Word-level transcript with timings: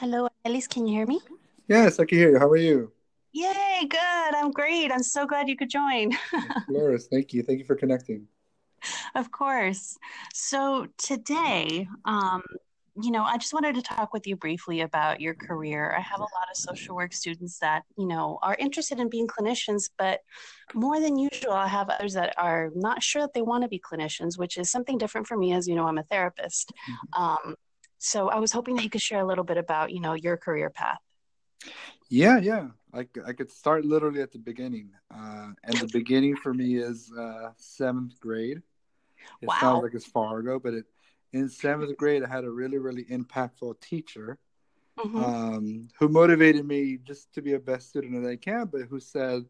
Hello, 0.00 0.28
Elise. 0.44 0.68
Can 0.68 0.86
you 0.86 0.94
hear 0.96 1.06
me? 1.06 1.20
Yes, 1.66 1.98
I 1.98 2.04
can 2.04 2.18
hear 2.18 2.30
you. 2.30 2.38
How 2.38 2.46
are 2.46 2.56
you? 2.56 2.92
Yay, 3.32 3.84
good. 3.90 3.98
I'm 4.32 4.52
great. 4.52 4.92
I'm 4.92 5.02
so 5.02 5.26
glad 5.26 5.48
you 5.48 5.56
could 5.56 5.70
join. 5.70 6.16
Dolores, 6.68 7.08
thank 7.12 7.34
you. 7.34 7.42
Thank 7.42 7.58
you 7.58 7.64
for 7.64 7.74
connecting. 7.74 8.28
Of 9.16 9.32
course. 9.32 9.98
So 10.32 10.86
today, 10.98 11.88
um, 12.04 12.44
you 13.02 13.10
know, 13.10 13.24
I 13.24 13.38
just 13.38 13.52
wanted 13.52 13.74
to 13.74 13.82
talk 13.82 14.12
with 14.12 14.28
you 14.28 14.36
briefly 14.36 14.82
about 14.82 15.20
your 15.20 15.34
career. 15.34 15.92
I 15.98 16.00
have 16.00 16.20
a 16.20 16.22
lot 16.22 16.48
of 16.48 16.56
social 16.56 16.94
work 16.94 17.12
students 17.12 17.58
that, 17.58 17.82
you 17.96 18.06
know, 18.06 18.38
are 18.40 18.54
interested 18.54 19.00
in 19.00 19.08
being 19.08 19.26
clinicians, 19.26 19.90
but 19.98 20.20
more 20.74 21.00
than 21.00 21.18
usual, 21.18 21.54
I 21.54 21.66
have 21.66 21.90
others 21.90 22.14
that 22.14 22.34
are 22.38 22.70
not 22.72 23.02
sure 23.02 23.22
that 23.22 23.34
they 23.34 23.42
want 23.42 23.64
to 23.64 23.68
be 23.68 23.80
clinicians, 23.80 24.38
which 24.38 24.58
is 24.58 24.70
something 24.70 24.96
different 24.96 25.26
for 25.26 25.36
me. 25.36 25.54
As 25.54 25.66
you 25.66 25.74
know, 25.74 25.88
I'm 25.88 25.98
a 25.98 26.04
therapist. 26.04 26.72
Um, 27.16 27.56
so 27.98 28.28
I 28.28 28.38
was 28.38 28.52
hoping 28.52 28.76
that 28.76 28.84
you 28.84 28.90
could 28.90 29.02
share 29.02 29.20
a 29.20 29.26
little 29.26 29.44
bit 29.44 29.58
about, 29.58 29.92
you 29.92 30.00
know, 30.00 30.14
your 30.14 30.36
career 30.36 30.70
path. 30.70 30.98
Yeah, 32.08 32.38
yeah. 32.38 32.68
I, 32.92 33.06
I 33.26 33.32
could 33.32 33.50
start 33.50 33.84
literally 33.84 34.22
at 34.22 34.32
the 34.32 34.38
beginning. 34.38 34.90
Uh, 35.14 35.50
and 35.64 35.80
the 35.80 35.88
beginning 35.88 36.36
for 36.36 36.54
me 36.54 36.76
is 36.76 37.12
uh, 37.18 37.50
seventh 37.56 38.18
grade. 38.20 38.62
It 39.42 39.48
Wow. 39.48 39.60
sounds 39.60 39.82
like 39.82 39.94
it's 39.94 40.06
far 40.06 40.38
ago, 40.38 40.58
but 40.58 40.74
it, 40.74 40.86
in 41.32 41.48
seventh 41.48 41.96
grade, 41.96 42.24
I 42.24 42.28
had 42.28 42.44
a 42.44 42.50
really, 42.50 42.78
really 42.78 43.04
impactful 43.04 43.80
teacher 43.80 44.38
hmm 44.98 45.22
um, 45.22 45.88
who 45.98 46.08
motivated 46.08 46.66
me 46.66 46.98
just 47.04 47.32
to 47.34 47.42
be 47.42 47.54
a 47.54 47.60
best 47.60 47.90
student 47.90 48.22
that 48.22 48.28
I 48.28 48.36
can, 48.36 48.66
but 48.66 48.82
who 48.82 49.00
said 49.00 49.44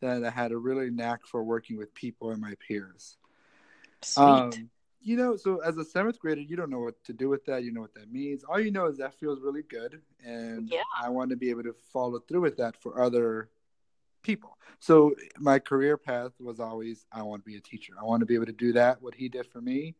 that 0.00 0.24
I 0.24 0.30
had 0.30 0.52
a 0.52 0.58
really 0.58 0.90
knack 0.90 1.26
for 1.26 1.42
working 1.44 1.76
with 1.78 1.94
people 1.94 2.30
and 2.30 2.40
my 2.40 2.54
peers. 2.66 3.16
Sweet. 4.02 4.44
Um, 4.52 4.70
you 5.04 5.16
know, 5.16 5.36
so 5.36 5.58
as 5.60 5.76
a 5.78 5.84
seventh 5.84 6.18
grader, 6.18 6.40
you 6.40 6.56
don't 6.56 6.70
know 6.70 6.80
what 6.80 7.02
to 7.04 7.12
do 7.12 7.28
with 7.28 7.44
that. 7.46 7.64
You 7.64 7.72
know 7.72 7.82
what 7.82 7.94
that 7.94 8.10
means. 8.12 8.44
All 8.44 8.60
you 8.60 8.72
know 8.72 8.86
is 8.86 8.98
that 8.98 9.14
feels 9.14 9.40
really 9.40 9.62
good, 9.62 10.02
and 10.24 10.68
Yeah. 10.70 10.82
I 11.00 11.10
want 11.10 11.30
to 11.30 11.36
be 11.36 11.50
able 11.50 11.64
to 11.64 11.74
follow 11.92 12.20
through 12.20 12.42
with 12.42 12.56
that 12.58 12.76
for 12.82 13.00
other 13.00 13.50
people. 14.22 14.58
So 14.80 15.14
my 15.38 15.58
career 15.58 15.96
path 15.98 16.32
was 16.40 16.60
always 16.60 17.06
I 17.12 17.22
want 17.22 17.42
to 17.44 17.50
be 17.50 17.56
a 17.56 17.60
teacher. 17.60 17.94
I 18.00 18.04
want 18.04 18.20
to 18.20 18.26
be 18.26 18.34
able 18.34 18.46
to 18.46 18.52
do 18.52 18.72
that 18.72 19.02
what 19.02 19.14
he 19.14 19.28
did 19.28 19.46
for 19.46 19.60
me 19.60 19.94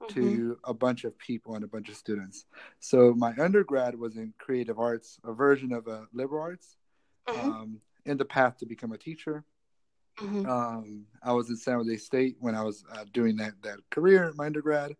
hmm 0.00 0.08
to 0.14 0.58
a 0.64 0.74
bunch 0.74 1.04
of 1.04 1.16
people 1.18 1.54
and 1.54 1.64
a 1.64 1.68
bunch 1.68 1.88
of 1.88 1.96
students. 1.96 2.44
So 2.80 3.14
my 3.14 3.34
undergrad 3.38 3.98
was 3.98 4.16
in 4.16 4.34
creative 4.38 4.78
arts, 4.78 5.18
a 5.24 5.32
version 5.32 5.72
of 5.72 5.86
a 5.88 6.06
liberal 6.12 6.42
arts, 6.42 6.76
hmm 7.28 7.38
um, 7.38 7.80
in 8.04 8.18
the 8.18 8.24
path 8.26 8.58
to 8.58 8.66
become 8.66 8.92
a 8.92 8.98
teacher. 8.98 9.44
Hmm 10.18 10.46
Um, 10.46 11.06
I 11.22 11.32
was 11.32 11.50
in 11.50 11.56
San 11.56 11.74
Jose 11.78 11.96
State 11.98 12.36
when 12.40 12.54
I 12.54 12.62
was 12.62 12.84
uh, 12.92 13.04
doing 13.12 13.36
that 13.36 13.54
that 13.62 13.78
career 13.90 14.28
in 14.30 14.36
my 14.36 14.46
undergrad. 14.46 14.96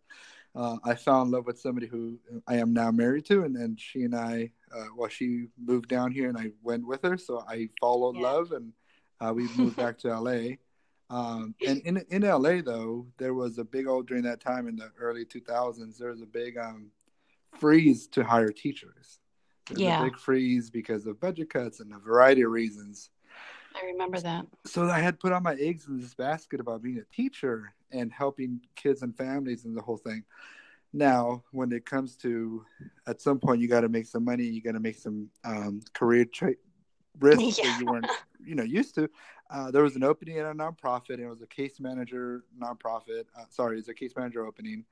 Uh, 0.55 0.77
I 0.85 0.95
fell 0.95 1.21
in 1.21 1.31
love 1.31 1.45
with 1.45 1.59
somebody 1.59 1.85
who 1.87 2.17
I 2.47 2.55
am 2.55 2.73
now 2.73 2.89
married 2.89 3.25
to, 3.25 3.43
and 3.43 3.53
then 3.55 3.75
she 3.77 4.03
and 4.03 4.15
I, 4.15 4.51
uh, 4.73 4.85
well, 4.95 5.09
she 5.09 5.47
moved 5.61 5.89
down 5.89 6.11
here, 6.13 6.29
and 6.29 6.37
I 6.37 6.51
went 6.63 6.87
with 6.87 7.01
her. 7.03 7.17
So 7.17 7.43
I 7.47 7.69
followed 7.79 8.15
Yeah. 8.15 8.21
love, 8.21 8.51
and 8.53 8.71
uh, 9.19 9.33
we 9.33 9.47
moved 9.57 9.75
back 9.75 9.97
to 9.99 10.07
LA. 10.19 10.55
Um, 11.09 11.53
and 11.67 11.81
in 11.81 11.97
in 12.09 12.21
LA 12.23 12.61
though, 12.61 13.05
there 13.17 13.33
was 13.33 13.57
a 13.57 13.63
big 13.65 13.85
old 13.87 14.07
during 14.07 14.23
that 14.23 14.39
time 14.41 14.67
in 14.67 14.75
the 14.75 14.91
early 14.97 15.25
2000s. 15.25 15.97
There 15.97 16.09
was 16.09 16.21
a 16.21 16.25
big 16.25 16.57
um, 16.57 16.89
freeze 17.59 18.07
to 18.07 18.23
hire 18.23 18.51
teachers. 18.51 19.19
There 19.69 19.75
was 19.75 19.83
Yeah. 19.83 19.99
a 20.01 20.03
big 20.05 20.17
freeze 20.17 20.69
because 20.69 21.05
of 21.05 21.19
budget 21.19 21.49
cuts 21.49 21.79
and 21.79 21.93
a 21.93 21.99
variety 21.99 22.41
of 22.43 22.51
reasons 22.51 23.09
I 23.75 23.85
remember 23.85 24.19
that. 24.21 24.45
so 24.65 24.89
I 24.89 24.99
had 24.99 25.19
put 25.19 25.33
all 25.33 25.41
my 25.41 25.55
eggs 25.55 25.87
in 25.87 25.99
this 25.99 26.13
basket 26.13 26.59
about 26.59 26.81
being 26.81 26.97
a 26.97 27.15
teacher 27.15 27.73
and 27.91 28.11
helping 28.11 28.61
kids 28.75 29.01
and 29.01 29.15
families 29.15 29.65
and 29.65 29.75
the 29.75 29.81
whole 29.81 29.97
thing. 29.97 30.23
Now, 30.93 31.43
when 31.51 31.71
it 31.73 31.85
comes 31.85 32.15
to 32.17 32.63
at 33.05 33.21
some 33.21 33.39
point 33.39 33.59
you 33.59 33.67
got 33.67 33.81
to 33.81 33.89
make 33.89 34.05
some 34.05 34.23
money, 34.23 34.45
you 34.45 34.61
got 34.61 34.73
to 34.73 34.79
make 34.79 34.97
some 34.97 35.29
um, 35.43 35.81
career 35.93 36.23
tra- 36.25 36.53
risks 37.19 37.57
Yeah. 37.59 37.69
that 37.69 37.79
you 37.81 37.85
weren't, 37.85 38.07
you 38.45 38.55
know, 38.55 38.63
used 38.63 38.95
to. 38.95 39.09
Uh, 39.49 39.71
there 39.71 39.83
was 39.83 39.95
an 39.97 40.03
opening 40.03 40.39
at 40.39 40.45
a 40.45 40.53
nonprofit. 40.53 41.15
And 41.15 41.19
it 41.19 41.27
was 41.27 41.41
a 41.41 41.47
case 41.47 41.79
manager 41.81 42.45
nonprofit. 42.57 43.25
Uh, 43.37 43.43
sorry, 43.49 43.77
it's 43.77 43.89
a 43.89 43.93
case 43.93 44.13
manager 44.15 44.45
opening 44.45 44.85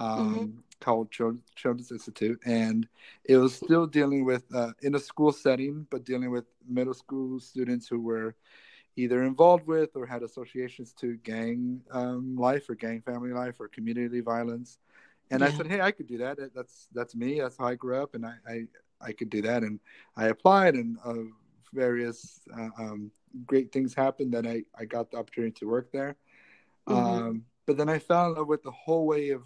um, 0.00 0.62
called 0.80 1.10
Chil- 1.10 1.38
Children's 1.54 1.90
Institute, 1.92 2.40
and 2.44 2.88
it 3.24 3.36
was 3.36 3.54
still 3.54 3.86
dealing 3.86 4.24
with 4.24 4.44
uh, 4.54 4.72
in 4.82 4.94
a 4.94 4.98
school 4.98 5.32
setting, 5.32 5.86
but 5.90 6.04
dealing 6.04 6.30
with 6.30 6.44
middle 6.68 6.94
school 6.94 7.40
students 7.40 7.88
who 7.88 8.00
were 8.00 8.34
either 8.96 9.22
involved 9.24 9.66
with 9.66 9.90
or 9.96 10.06
had 10.06 10.22
associations 10.22 10.92
to 10.94 11.16
gang 11.18 11.80
um, 11.92 12.36
life 12.36 12.68
or 12.68 12.74
gang 12.74 13.00
family 13.00 13.30
life 13.32 13.56
or 13.60 13.68
community 13.68 14.20
violence. 14.20 14.78
And 15.30 15.44
I 15.44 15.50
said, 15.50 15.66
hey, 15.66 15.80
I 15.80 15.90
could 15.92 16.06
do 16.06 16.18
that. 16.18 16.38
That- 16.38 16.54
That's 16.54 16.88
that's 16.92 17.14
me. 17.14 17.40
That's 17.40 17.56
how 17.58 17.66
I 17.66 17.74
grew 17.74 17.96
up, 17.96 18.14
and 18.14 18.24
I 18.26 18.34
I, 18.48 18.66
I 19.00 19.12
could 19.12 19.30
do 19.30 19.42
that. 19.42 19.62
And 19.62 19.80
I 20.16 20.28
applied, 20.28 20.74
and 20.74 20.98
uh, 21.04 21.14
various 21.72 22.40
uh, 22.58 22.70
um, 22.78 23.10
great 23.46 23.72
things 23.72 23.94
happened 23.94 24.32
that 24.34 24.46
I 24.46 24.64
I 24.78 24.84
got 24.86 25.10
the 25.10 25.18
opportunity 25.18 25.52
to 25.60 25.68
work 25.68 25.90
there. 25.92 26.16
hmm 26.86 26.94
Um, 26.96 27.44
but 27.66 27.76
then 27.76 27.88
I 27.88 27.98
fell 27.98 28.26
in 28.26 28.34
love 28.34 28.48
with 28.48 28.62
the 28.62 28.70
whole 28.70 29.06
way 29.06 29.30
of 29.30 29.42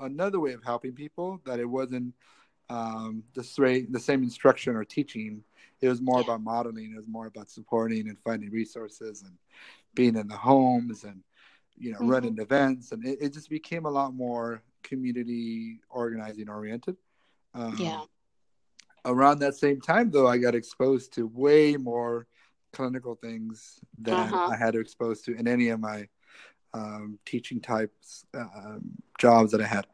another 0.00 0.40
way 0.40 0.52
of 0.52 0.62
helping 0.64 0.92
people 0.92 1.40
that 1.44 1.58
it 1.60 1.64
wasn't 1.68 2.14
um, 2.68 3.22
the 3.34 3.42
straight 3.42 3.92
the 3.92 4.00
same 4.00 4.22
instruction 4.22 4.74
or 4.76 4.84
teaching. 4.84 5.42
It 5.80 5.88
was 5.88 6.00
more 6.00 6.18
Yeah. 6.18 6.22
about 6.24 6.42
modeling. 6.42 6.92
It 6.92 6.96
was 6.96 7.06
more 7.08 7.26
about 7.26 7.50
supporting 7.50 8.08
and 8.08 8.18
finding 8.20 8.50
resources 8.50 9.22
and 9.22 9.32
being 9.94 10.16
in 10.16 10.26
the 10.28 10.36
homes 10.36 11.04
and 11.04 11.22
you 11.78 11.92
know 11.92 11.98
hmm 11.98 12.08
running 12.08 12.38
events 12.38 12.92
and 12.92 13.04
it, 13.06 13.18
it 13.20 13.32
just 13.32 13.50
became 13.50 13.84
a 13.86 13.90
lot 13.90 14.14
more 14.14 14.62
community 14.82 15.80
organizing 15.90 16.48
oriented. 16.48 16.96
Um, 17.54 17.76
Yeah. 17.78 18.00
around 19.04 19.38
that 19.38 19.54
same 19.54 19.80
time 19.80 20.10
though 20.10 20.26
i 20.26 20.36
got 20.36 20.54
exposed 20.54 21.12
to 21.12 21.26
way 21.28 21.76
more 21.76 22.26
clinical 22.72 23.14
things 23.14 23.78
than 23.98 24.18
Uh-huh. 24.18 24.50
i 24.50 24.56
had 24.56 24.74
exposed 24.74 25.24
to 25.24 25.34
in 25.34 25.46
any 25.46 25.68
of 25.68 25.80
my 25.80 26.08
um, 26.76 27.18
teaching 27.24 27.60
types 27.60 28.24
um, 28.34 28.82
jobs 29.18 29.50
that 29.52 29.60
i 29.60 29.66
had. 29.66 29.86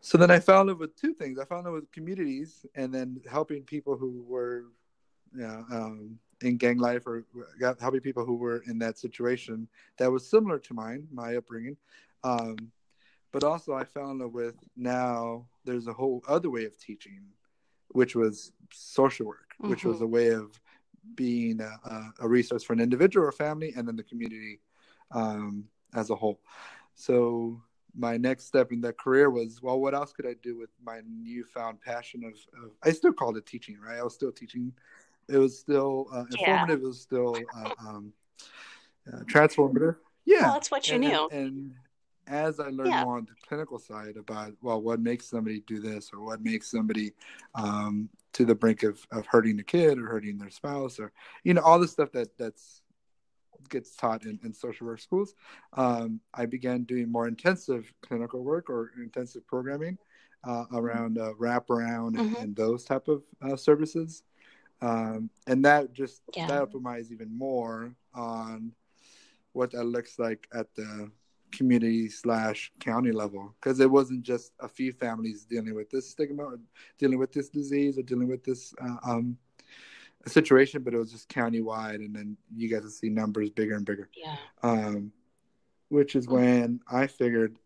So 0.00 0.18
then 0.18 0.30
i 0.30 0.40
fell 0.40 0.60
in 0.62 0.66
love 0.68 0.80
with 0.80 0.94
two 0.96 1.14
things. 1.14 1.38
I 1.38 1.44
fell 1.44 1.60
in 1.60 1.64
love 1.64 1.74
with 1.74 1.92
communities 1.92 2.66
and 2.74 2.88
then 2.96 3.20
helping 3.30 3.62
people 3.62 3.96
who 3.96 4.24
were 4.34 4.64
you 5.34 5.46
know, 5.48 5.64
um, 5.78 6.18
in 6.42 6.56
gang 6.56 6.78
life 6.78 7.06
or 7.06 7.24
got- 7.60 7.80
helping 7.80 8.00
people 8.08 8.24
who 8.24 8.36
were 8.36 8.62
in 8.66 8.78
that 8.84 8.98
situation 8.98 9.68
that 9.98 10.10
was 10.10 10.28
similar 10.28 10.58
to 10.58 10.74
mine 10.74 11.06
my 11.12 11.36
upbringing. 11.36 11.76
Um, 12.24 12.56
but 13.32 13.44
also 13.44 13.72
i 13.74 13.84
fell 13.84 14.10
in 14.10 14.18
love 14.18 14.34
with 14.34 14.56
now 14.76 15.46
there's 15.64 15.86
a 15.86 15.92
whole 15.92 16.22
other 16.28 16.50
way 16.50 16.64
of 16.66 16.74
teaching 16.78 17.22
which 17.92 18.14
was 18.14 18.52
social 18.72 19.26
work, 19.26 19.54
which 19.60 19.84
was 19.84 19.98
hmm 19.98 20.04
a 20.04 20.06
way 20.06 20.28
of 20.28 20.58
being 21.14 21.60
a, 21.60 21.72
a, 21.84 22.12
a 22.20 22.28
resource 22.28 22.62
for 22.62 22.72
an 22.72 22.80
individual 22.80 23.26
or 23.26 23.32
family, 23.32 23.72
and 23.76 23.86
then 23.86 23.96
the 23.96 24.02
community. 24.02 24.60
Um, 25.10 25.64
as 25.94 26.10
a 26.10 26.14
whole. 26.14 26.40
So 26.94 27.60
my 27.94 28.16
next 28.16 28.46
step 28.46 28.72
in 28.72 28.80
that 28.82 28.98
career 28.98 29.30
was, 29.30 29.60
well, 29.62 29.80
what 29.80 29.94
else 29.94 30.12
could 30.12 30.26
I 30.26 30.34
do 30.42 30.58
with 30.58 30.70
my 30.82 31.00
newfound 31.06 31.80
passion 31.80 32.24
of, 32.24 32.32
of 32.62 32.70
I 32.82 32.92
still 32.92 33.12
called 33.12 33.36
it 33.36 33.46
teaching, 33.46 33.78
right? 33.78 33.98
I 33.98 34.02
was 34.02 34.14
still 34.14 34.32
teaching. 34.32 34.72
It 35.28 35.38
was 35.38 35.58
still 35.58 36.08
uh, 36.12 36.24
Yeah. 36.30 36.36
informative. 36.36 36.82
It 36.82 36.86
was 36.86 37.00
still 37.00 37.36
uh, 37.56 37.70
um, 37.80 38.12
uh, 39.12 39.20
transformative. 39.24 39.96
Well, 39.96 39.96
Yeah, 40.24 40.52
that's 40.52 40.70
what 40.70 40.88
you 40.88 40.94
and, 40.94 41.04
and 41.04 41.12
knew. 41.12 41.28
and 41.30 41.72
as 42.26 42.60
I 42.60 42.68
learned 42.68 42.90
Yeah. 42.90 43.04
more 43.04 43.16
on 43.16 43.24
the 43.24 43.34
clinical 43.46 43.78
side 43.78 44.16
about 44.16 44.52
well, 44.62 44.80
what 44.80 45.00
makes 45.00 45.26
somebody 45.26 45.60
do 45.60 45.80
this 45.80 46.10
or 46.12 46.20
what 46.20 46.42
makes 46.42 46.70
somebody 46.70 47.12
um, 47.54 48.08
to 48.32 48.44
the 48.44 48.54
brink 48.54 48.82
of, 48.84 49.04
of 49.10 49.26
hurting 49.26 49.58
a 49.58 49.64
kid 49.64 49.98
or 49.98 50.06
hurting 50.06 50.38
their 50.38 50.50
spouse 50.50 50.98
or 51.00 51.12
you 51.44 51.52
know 51.52 51.62
all 51.62 51.78
the 51.78 51.88
stuff 51.88 52.12
that 52.12 52.36
that's 52.38 52.81
gets 53.68 53.94
taught 53.96 54.24
in, 54.24 54.38
in 54.44 54.52
social 54.52 54.86
work 54.86 55.00
schools. 55.00 55.34
Um, 55.74 56.20
I 56.34 56.46
began 56.46 56.82
doing 56.84 57.10
more 57.10 57.28
intensive 57.28 57.92
clinical 58.02 58.42
work 58.42 58.68
or 58.70 58.90
intensive 59.02 59.46
programming 59.46 59.98
uh, 60.44 60.64
around 60.72 61.18
uh, 61.18 61.32
wraparound 61.40 62.16
and, 62.16 62.28
hmm 62.28 62.34
and 62.42 62.56
those 62.56 62.84
type 62.84 63.08
of 63.08 63.22
uh, 63.42 63.56
services. 63.56 64.22
Um, 64.80 65.30
and 65.46 65.64
that 65.64 65.92
just 65.92 66.22
Yeah. 66.34 66.46
that 66.48 66.62
opened 66.62 66.82
my 66.82 66.96
eyes 66.96 67.12
even 67.12 67.36
more 67.36 67.94
on 68.14 68.72
what 69.52 69.72
that 69.72 69.84
looks 69.84 70.18
like 70.18 70.48
at 70.52 70.74
the 70.74 71.10
community 71.52 72.08
slash 72.08 72.72
county 72.80 73.12
level 73.12 73.54
because 73.60 73.78
it 73.78 73.90
wasn't 73.90 74.22
just 74.22 74.52
a 74.60 74.68
few 74.68 74.92
families 74.92 75.44
dealing 75.44 75.74
with 75.74 75.90
this 75.90 76.08
stigma 76.10 76.42
or 76.42 76.58
dealing 76.98 77.18
with 77.18 77.32
this 77.32 77.48
disease 77.48 77.98
or 77.98 78.02
dealing 78.02 78.28
with 78.28 78.42
this 78.44 78.74
uh, 78.80 78.96
um, 79.04 79.36
situation 80.28 80.82
but 80.82 80.94
it 80.94 80.98
was 80.98 81.10
just 81.12 81.28
countywide 81.28 81.96
and 81.96 82.14
then 82.14 82.36
you 82.54 82.68
guys 82.68 82.82
to 82.82 82.90
see 82.90 83.08
numbers 83.08 83.50
bigger 83.50 83.74
and 83.74 83.84
bigger 83.86 84.08
Yeah. 84.16 84.36
um, 84.62 85.12
which 85.88 86.14
is 86.16 86.28
when 86.28 86.80
i 86.90 87.06
figured 87.06 87.56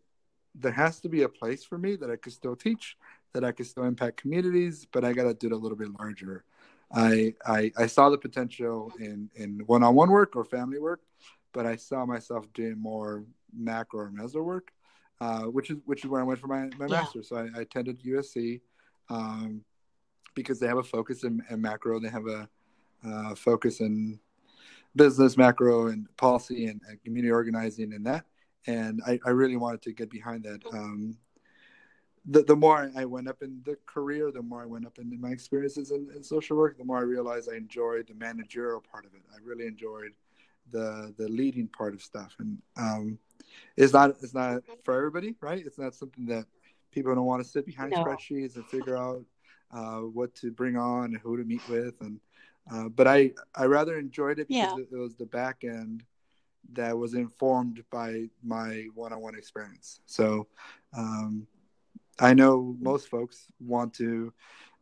there 0.55 0.71
has 0.71 0.99
to 1.01 1.09
be 1.09 1.21
a 1.23 1.29
place 1.29 1.63
for 1.63 1.77
me 1.77 1.95
that 1.97 2.09
i 2.09 2.15
could 2.15 2.33
still 2.33 2.55
teach 2.55 2.97
that 3.33 3.43
i 3.43 3.51
could 3.51 3.67
still 3.67 3.83
impact 3.83 4.17
communities 4.17 4.87
but 4.91 5.03
i 5.05 5.13
got 5.13 5.23
to 5.23 5.33
do 5.33 5.47
it 5.47 5.53
a 5.53 5.57
little 5.57 5.77
bit 5.77 5.89
larger 5.99 6.43
I, 6.89 7.33
I 7.45 7.69
I 7.77 7.87
saw 7.87 8.09
the 8.09 8.17
potential 8.17 8.93
in 8.97 9.29
in 9.35 9.59
one-on-one 9.65 10.09
work 10.09 10.37
or 10.37 10.45
family 10.45 10.79
work, 10.79 11.01
but 11.51 11.65
I 11.65 11.75
saw 11.75 12.05
myself 12.05 12.47
doing 12.53 12.77
more 12.79 13.25
macro 13.53 13.99
or 14.05 14.09
meso 14.09 14.41
work, 14.41 14.71
uh, 15.19 15.43
which 15.55 15.69
is 15.69 15.79
which 15.83 16.05
is 16.05 16.09
where 16.09 16.21
I 16.21 16.23
went 16.23 16.39
for 16.39 16.47
my 16.47 16.69
my 16.79 16.85
Yeah. 16.85 17.01
master's. 17.01 17.27
So 17.27 17.35
I, 17.35 17.49
I 17.57 17.61
attended 17.63 17.99
USC, 18.03 18.61
um, 19.09 19.65
because 20.37 20.59
they 20.59 20.67
have 20.67 20.77
a 20.77 20.83
focus 20.83 21.23
in, 21.23 21.43
in 21.49 21.59
macro, 21.59 21.99
they 21.99 22.09
have 22.09 22.27
a 22.27 22.47
uh, 23.03 23.33
focus 23.33 23.81
in 23.81 24.19
business, 24.95 25.35
macro, 25.35 25.87
and 25.87 26.07
policy 26.15 26.67
and, 26.67 26.79
and, 26.87 27.03
community 27.03 27.31
organizing 27.31 27.91
and 27.91 28.05
that. 28.05 28.23
And 28.67 29.01
I, 29.05 29.19
I 29.25 29.31
really 29.31 29.55
wanted 29.57 29.81
to 29.81 29.93
get 29.93 30.11
behind 30.11 30.43
that. 30.43 30.61
Um, 30.71 31.17
the, 32.29 32.43
the 32.43 32.55
more 32.55 32.91
I 32.95 33.05
went 33.05 33.27
up 33.27 33.41
in 33.41 33.61
the 33.65 33.77
career, 33.87 34.31
the 34.31 34.43
more 34.43 34.61
I 34.61 34.67
went 34.67 34.85
up 34.85 34.99
in 34.99 35.19
my 35.19 35.29
experiences 35.29 35.89
in, 35.89 36.07
in, 36.15 36.23
social 36.23 36.55
work, 36.55 36.77
the 36.77 36.85
more 36.85 36.99
I 36.99 37.01
realized 37.01 37.49
I 37.51 37.55
enjoyed 37.55 38.07
the 38.07 38.13
managerial 38.13 38.81
part 38.81 39.05
of 39.05 39.15
it. 39.15 39.21
I 39.33 39.37
really 39.43 39.65
enjoyed 39.65 40.11
the 40.69 41.15
the 41.17 41.29
leading 41.29 41.69
part 41.69 41.93
of 41.93 42.01
stuff, 42.01 42.35
and 42.39 42.57
um, 42.75 43.17
it's 43.77 43.93
not 43.93 44.09
it's 44.21 44.33
not 44.33 44.61
for 44.83 44.93
everybody, 44.97 45.35
right? 45.39 45.65
It's 45.65 45.79
not 45.79 45.95
something 45.95 46.25
that 46.25 46.45
people 46.91 47.15
don't 47.15 47.25
want 47.25 47.41
to 47.41 47.49
sit 47.49 47.65
behind 47.65 47.91
no. 47.91 48.03
spreadsheets 48.03 48.57
and 48.57 48.65
figure 48.65 48.97
out 48.97 49.23
uh, 49.71 49.99
what 49.99 50.33
to 50.35 50.51
bring 50.51 50.77
on 50.77 51.05
and 51.05 51.17
who 51.17 51.37
to 51.37 51.43
meet 51.43 51.67
with, 51.69 51.95
and 52.01 52.19
uh, 52.71 52.89
but 52.89 53.07
I 53.07 53.31
I 53.55 53.65
rather 53.65 53.97
enjoyed 53.97 54.39
it 54.39 54.47
because 54.47 54.77
yeah. 54.77 54.97
it, 54.97 54.97
was 54.97 55.15
the 55.15 55.25
back 55.25 55.63
end 55.63 56.03
that 56.73 56.97
was 56.97 57.13
informed 57.13 57.83
by 57.91 58.29
my 58.43 58.87
one-on-one 58.93 59.35
experience. 59.35 60.01
So 60.05 60.47
um, 60.95 61.47
I 62.19 62.33
know 62.33 62.75
most 62.79 63.07
folks 63.07 63.45
want 63.59 63.93
to 63.95 64.33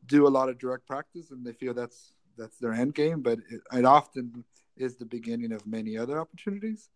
do 0.08 0.28
a 0.28 0.30
lot 0.30 0.50
of 0.50 0.58
direct 0.58 0.88
practice 0.88 1.32
and 1.32 1.46
they 1.46 1.54
feel 1.54 1.74
that's 1.74 2.14
that's 2.38 2.58
their 2.58 2.74
end 2.74 2.96
game, 2.96 3.22
but 3.22 3.40
it, 3.50 3.62
it 3.72 3.86
often 3.86 4.44
is 4.78 4.98
the 4.98 5.06
beginning 5.06 5.52
of 5.52 5.66
many 5.66 5.98
other 5.98 6.20
opportunities 6.20 6.90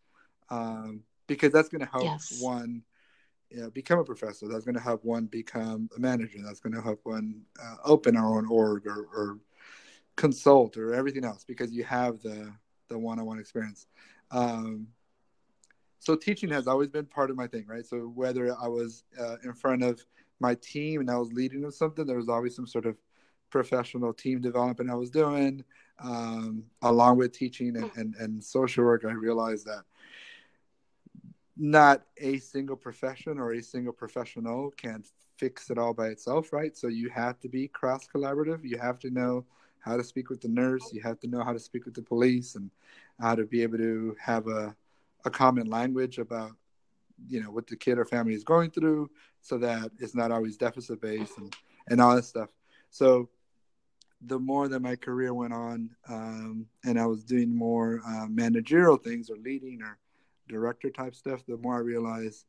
um, 0.49 1.03
because 1.27 1.51
that's 1.51 1.69
going 1.69 1.81
to 1.81 1.89
help 1.89 2.03
yes. 2.03 2.39
one 2.41 2.81
you 3.49 3.61
know, 3.61 3.69
become 3.69 3.99
a 3.99 4.03
professor. 4.03 4.47
That's 4.47 4.65
going 4.65 4.75
to 4.75 4.81
help 4.81 5.03
one 5.03 5.25
become 5.25 5.89
a 5.95 5.99
manager. 5.99 6.39
That's 6.43 6.59
going 6.59 6.73
to 6.73 6.81
help 6.81 6.99
one 7.03 7.41
uh, 7.61 7.75
open 7.83 8.15
our 8.15 8.37
own 8.37 8.47
org 8.47 8.85
or, 8.87 9.07
or, 9.15 9.39
consult 10.19 10.75
or 10.75 10.93
everything 10.93 11.23
else 11.23 11.45
because 11.45 11.71
you 11.71 11.85
have 11.85 12.21
the 12.21 12.51
the 12.89 12.97
one-on-one 12.97 13.39
experience. 13.39 13.87
Um, 14.31 14.87
so 15.99 16.15
teaching 16.15 16.49
has 16.49 16.67
always 16.67 16.89
been 16.89 17.05
part 17.05 17.29
of 17.29 17.37
my 17.37 17.47
thing, 17.47 17.65
right? 17.67 17.85
So 17.85 17.99
whether 17.99 18.53
I 18.61 18.67
was 18.67 19.03
uh, 19.17 19.37
in 19.43 19.53
front 19.53 19.81
of 19.83 20.03
my 20.39 20.55
team 20.55 20.99
and 21.01 21.09
I 21.09 21.17
was 21.17 21.31
leading 21.31 21.63
of 21.63 21.73
something, 21.73 22.05
there 22.05 22.17
was 22.17 22.27
always 22.27 22.55
some 22.55 22.67
sort 22.67 22.85
of 22.85 22.97
professional 23.49 24.11
team 24.11 24.41
development 24.41 24.89
I 24.89 24.95
was 24.95 25.09
doing. 25.09 25.63
Um, 26.03 26.63
along 26.81 27.17
with 27.17 27.31
teaching 27.31 27.77
and, 27.77 27.91
and, 27.95 28.15
and 28.15 28.43
social 28.43 28.85
work, 28.85 29.05
I 29.05 29.11
realized 29.11 29.67
that 29.67 29.83
not 31.59 32.03
a 32.17 32.37
single 32.37 32.77
profession 32.77 33.37
or 33.37 33.53
a 33.53 33.61
single 33.61 33.93
professional 33.93 34.71
can 34.71 35.03
fix 35.37 35.69
it 35.69 35.77
all 35.77 35.93
by 35.93 36.07
itself, 36.07 36.53
right? 36.53 36.75
So 36.75 36.87
you 36.87 37.09
have 37.09 37.39
to 37.41 37.49
be 37.49 37.67
cross 37.67 38.07
collaborative. 38.07 38.61
You 38.63 38.77
have 38.77 38.97
to 38.99 39.09
know 39.09 39.45
how 39.79 39.97
to 39.97 40.03
speak 40.03 40.29
with 40.29 40.41
the 40.41 40.47
nurse. 40.47 40.91
You 40.93 41.01
have 41.01 41.19
to 41.19 41.27
know 41.27 41.43
how 41.43 41.53
to 41.53 41.59
speak 41.59 41.85
with 41.85 41.93
the 41.93 42.01
police 42.01 42.55
and 42.55 42.71
how 43.19 43.35
to 43.35 43.45
be 43.45 43.61
able 43.61 43.77
to 43.77 44.15
have 44.19 44.47
a, 44.47 44.75
a 45.25 45.29
common 45.29 45.69
language 45.69 46.17
about 46.17 46.51
you 47.27 47.43
know 47.43 47.51
what 47.51 47.67
the 47.67 47.75
kid 47.75 47.97
or 47.97 48.05
family 48.05 48.33
is 48.33 48.45
going 48.45 48.71
through 48.71 49.09
so 49.41 49.57
that 49.57 49.91
it's 49.99 50.15
not 50.15 50.31
always 50.31 50.55
deficit 50.55 51.01
based 51.01 51.37
and, 51.37 51.53
and 51.89 51.99
all 51.99 52.15
that 52.15 52.23
stuff 52.23 52.49
so 52.89 53.27
the 54.27 54.39
more 54.39 54.69
that 54.69 54.81
my 54.81 54.95
career 54.95 55.33
went 55.33 55.51
on 55.51 55.89
um, 56.07 56.65
and 56.85 56.97
i 56.97 57.05
was 57.05 57.25
doing 57.25 57.53
more 57.53 57.99
uh, 58.07 58.25
managerial 58.27 58.95
things 58.95 59.29
or 59.29 59.35
leading 59.37 59.81
or 59.81 59.97
director 60.49 60.89
type 60.89 61.15
stuff 61.15 61.45
the 61.47 61.57
more 61.57 61.75
i 61.75 61.79
realize 61.79 62.45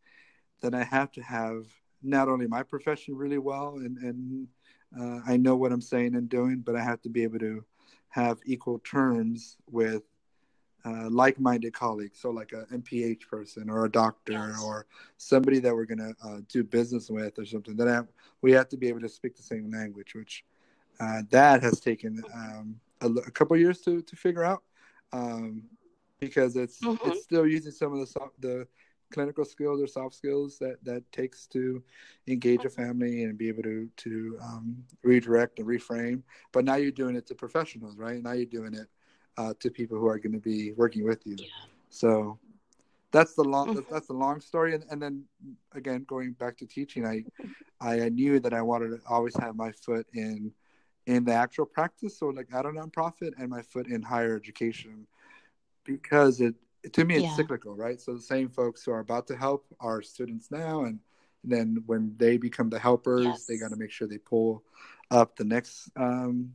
that 0.60 0.74
i 0.74 0.82
have 0.82 1.12
to 1.12 1.22
have 1.22 1.66
not 2.02 2.28
only 2.28 2.46
my 2.46 2.62
profession 2.62 3.14
really 3.14 3.38
well 3.38 3.76
and, 3.76 3.98
and 3.98 4.48
uh, 4.98 5.20
i 5.26 5.36
know 5.36 5.54
what 5.54 5.72
i'm 5.72 5.80
saying 5.80 6.14
and 6.14 6.28
doing 6.28 6.58
but 6.58 6.74
i 6.74 6.82
have 6.82 7.00
to 7.00 7.08
be 7.08 7.22
able 7.22 7.38
to 7.38 7.64
have 8.08 8.38
equal 8.44 8.78
terms 8.80 9.56
with 9.70 10.02
uh, 10.84 11.08
like-minded 11.10 11.74
colleagues 11.74 12.18
so 12.20 12.30
like 12.30 12.52
a 12.52 12.64
mph 12.74 13.20
person 13.28 13.68
or 13.68 13.84
a 13.84 13.90
doctor 13.90 14.32
yes. 14.32 14.62
or 14.64 14.86
somebody 15.18 15.58
that 15.58 15.74
we're 15.74 15.84
going 15.84 15.98
to 15.98 16.14
uh, 16.26 16.40
do 16.48 16.64
business 16.64 17.10
with 17.10 17.38
or 17.38 17.44
something 17.44 17.76
that 17.76 17.86
I, 17.86 18.00
we 18.40 18.52
have 18.52 18.68
to 18.70 18.78
be 18.78 18.88
able 18.88 19.00
to 19.00 19.08
speak 19.08 19.36
the 19.36 19.42
same 19.42 19.70
language 19.70 20.14
which 20.14 20.44
uh, 20.98 21.22
that 21.30 21.62
has 21.62 21.80
taken 21.80 22.22
um, 22.34 22.80
a, 23.00 23.08
a, 23.08 23.30
couple 23.30 23.56
years 23.56 23.80
to, 23.82 24.02
to 24.02 24.16
figure 24.16 24.44
out 24.44 24.62
um, 25.12 25.64
because 26.20 26.56
it's 26.56 26.80
mm-hmm. 26.80 27.10
it's 27.10 27.22
still 27.22 27.46
using 27.46 27.72
some 27.72 27.92
of 27.92 28.00
the 28.00 28.06
soft, 28.06 28.40
the 28.40 28.66
clinical 29.12 29.44
skills 29.44 29.82
or 29.82 29.86
soft 29.86 30.14
skills 30.14 30.58
that 30.58 30.76
that 30.84 31.02
takes 31.10 31.46
to 31.46 31.82
engage 32.28 32.64
a 32.64 32.70
family 32.70 33.24
and 33.24 33.36
be 33.36 33.48
able 33.48 33.62
to 33.62 33.88
to 33.96 34.38
um, 34.42 34.76
redirect 35.02 35.58
and 35.58 35.66
reframe 35.66 36.22
but 36.52 36.64
now 36.64 36.76
you're 36.76 36.92
doing 36.92 37.16
it 37.16 37.26
to 37.26 37.34
professionals 37.34 37.96
right 37.96 38.22
now 38.22 38.32
you're 38.32 38.46
doing 38.46 38.74
it 38.74 38.86
uh, 39.40 39.54
to 39.60 39.70
people 39.70 39.98
who 39.98 40.06
are 40.06 40.18
going 40.18 40.32
to 40.32 40.38
be 40.38 40.72
working 40.72 41.04
with 41.04 41.26
you. 41.26 41.36
Yeah. 41.38 41.46
So 41.88 42.38
that's 43.10 43.34
the 43.34 43.42
long 43.42 43.68
mm-hmm. 43.74 43.92
that's 43.92 44.06
the 44.06 44.12
long 44.12 44.40
story. 44.40 44.74
And, 44.74 44.84
and 44.90 45.00
then 45.00 45.24
again, 45.72 46.04
going 46.06 46.32
back 46.32 46.56
to 46.58 46.66
teaching, 46.66 47.06
I 47.06 47.24
I 47.80 48.08
knew 48.10 48.40
that 48.40 48.52
I 48.52 48.62
wanted 48.62 48.90
to 48.90 49.00
always 49.08 49.36
have 49.36 49.56
my 49.56 49.72
foot 49.72 50.06
in 50.12 50.52
in 51.06 51.24
the 51.24 51.32
actual 51.32 51.64
practice, 51.64 52.18
so 52.18 52.26
like 52.26 52.48
at 52.52 52.66
a 52.66 52.68
nonprofit, 52.68 53.32
and 53.38 53.48
my 53.48 53.62
foot 53.62 53.86
in 53.88 54.02
higher 54.02 54.36
education, 54.36 55.06
because 55.96 56.40
it 56.40 56.54
to 56.92 57.04
me 57.04 57.16
it's 57.16 57.24
yeah. 57.24 57.36
cyclical, 57.36 57.74
right? 57.74 58.00
So 58.00 58.14
the 58.14 58.22
same 58.22 58.48
folks 58.48 58.84
who 58.84 58.92
are 58.92 59.00
about 59.00 59.26
to 59.28 59.36
help 59.36 59.66
our 59.80 60.02
students 60.02 60.50
now, 60.50 60.84
and 60.84 60.98
then 61.44 61.82
when 61.86 62.14
they 62.16 62.36
become 62.36 62.70
the 62.70 62.78
helpers, 62.78 63.24
yes. 63.24 63.46
they 63.46 63.58
got 63.58 63.70
to 63.70 63.76
make 63.76 63.90
sure 63.90 64.08
they 64.08 64.18
pull 64.18 64.62
up 65.10 65.36
the 65.36 65.44
next 65.44 65.90
um, 65.96 66.54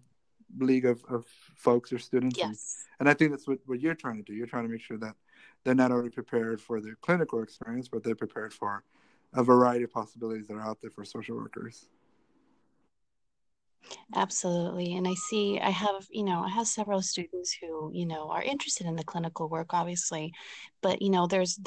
league 0.57 0.85
of, 0.85 1.03
of 1.09 1.25
folks 1.55 1.91
or 1.91 1.99
students. 1.99 2.37
Yes. 2.37 2.85
And, 2.99 3.07
and 3.07 3.09
I 3.09 3.13
think 3.13 3.31
that's 3.31 3.47
what, 3.47 3.59
what 3.65 3.79
you're 3.79 3.95
trying 3.95 4.17
to 4.17 4.23
do. 4.23 4.33
You're 4.33 4.47
trying 4.47 4.63
to 4.63 4.69
make 4.69 4.81
sure 4.81 4.97
that 4.97 5.15
they're 5.63 5.75
not 5.75 5.91
only 5.91 6.09
prepared 6.09 6.61
for 6.61 6.79
their 6.81 6.95
clinical 7.01 7.41
experience, 7.43 7.87
but 7.87 8.03
they're 8.03 8.15
prepared 8.15 8.53
for 8.53 8.83
a 9.33 9.43
variety 9.43 9.83
of 9.83 9.91
possibilities 9.91 10.47
that 10.47 10.55
are 10.55 10.61
out 10.61 10.79
there 10.81 10.91
for 10.91 11.03
social 11.03 11.35
workers. 11.35 11.87
Absolutely. 14.15 14.95
And 14.95 15.07
I 15.07 15.13
see, 15.13 15.59
I 15.59 15.69
have, 15.69 16.07
you 16.09 16.23
know, 16.23 16.41
I 16.41 16.49
have 16.49 16.67
several 16.67 17.01
students 17.01 17.55
who, 17.59 17.91
you 17.93 18.05
know, 18.05 18.29
are 18.29 18.41
interested 18.41 18.87
in 18.87 18.95
the 18.95 19.03
clinical 19.03 19.49
work, 19.49 19.73
obviously, 19.73 20.33
but, 20.81 21.01
you 21.01 21.09
know, 21.09 21.27
there's 21.27 21.59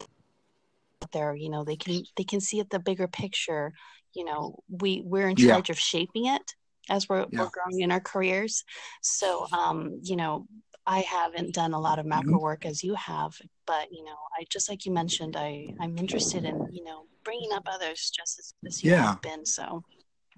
there, 1.12 1.34
you 1.34 1.48
know, 1.48 1.64
they 1.64 1.76
can, 1.76 2.02
they 2.16 2.24
can 2.24 2.40
see 2.40 2.60
it 2.60 2.70
the 2.70 2.78
bigger 2.78 3.08
picture. 3.08 3.72
You 4.14 4.24
know, 4.24 4.58
we, 4.68 5.02
we're 5.04 5.28
in 5.28 5.36
charge 5.36 5.68
yeah. 5.68 5.72
of 5.72 5.78
shaping 5.78 6.26
it 6.26 6.54
as 6.90 7.08
we're, 7.08 7.26
yeah. 7.30 7.40
we're 7.40 7.50
growing 7.50 7.80
in 7.80 7.92
our 7.92 8.00
careers. 8.00 8.64
So, 9.02 9.46
um, 9.52 10.00
you 10.02 10.16
know, 10.16 10.46
I 10.88 11.00
haven't 11.00 11.52
done 11.52 11.74
a 11.74 11.80
lot 11.80 11.98
of 11.98 12.06
macro 12.06 12.32
mm-hmm. 12.32 12.42
work 12.42 12.64
as 12.64 12.82
you 12.82 12.94
have, 12.94 13.38
but 13.66 13.92
you 13.92 14.02
know, 14.04 14.16
I 14.38 14.44
just 14.48 14.70
like 14.70 14.86
you 14.86 14.92
mentioned, 14.92 15.36
I 15.36 15.74
I'm 15.80 15.98
interested 15.98 16.46
in 16.46 16.66
you 16.72 16.82
know 16.82 17.04
bringing 17.24 17.52
up 17.52 17.68
others 17.70 18.10
just 18.10 18.38
as, 18.38 18.54
as 18.66 18.82
you 18.82 18.92
yeah. 18.92 19.08
have 19.08 19.20
been. 19.20 19.44
So, 19.44 19.84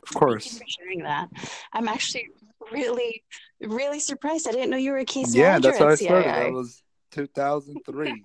of 0.03 0.15
course, 0.15 0.47
Thank 0.47 0.55
you 0.55 0.59
for 0.61 0.69
sharing 0.69 1.03
that. 1.05 1.29
I'm 1.73 1.89
actually 1.89 2.29
really 2.73 3.23
really 3.61 4.01
surprised. 4.01 4.49
I 4.49 4.53
didn't 4.53 4.71
know 4.71 4.77
you 4.77 4.93
were 4.93 4.99
a 4.99 5.05
case 5.05 5.35
yeah, 5.35 5.59
manager. 5.59 5.69
Yeah, 5.69 5.73
that's 5.73 5.79
how 5.79 5.89
I 5.89 5.95
started. 5.95 6.29
That 6.29 6.53
was 6.53 6.83
2003. 7.13 8.23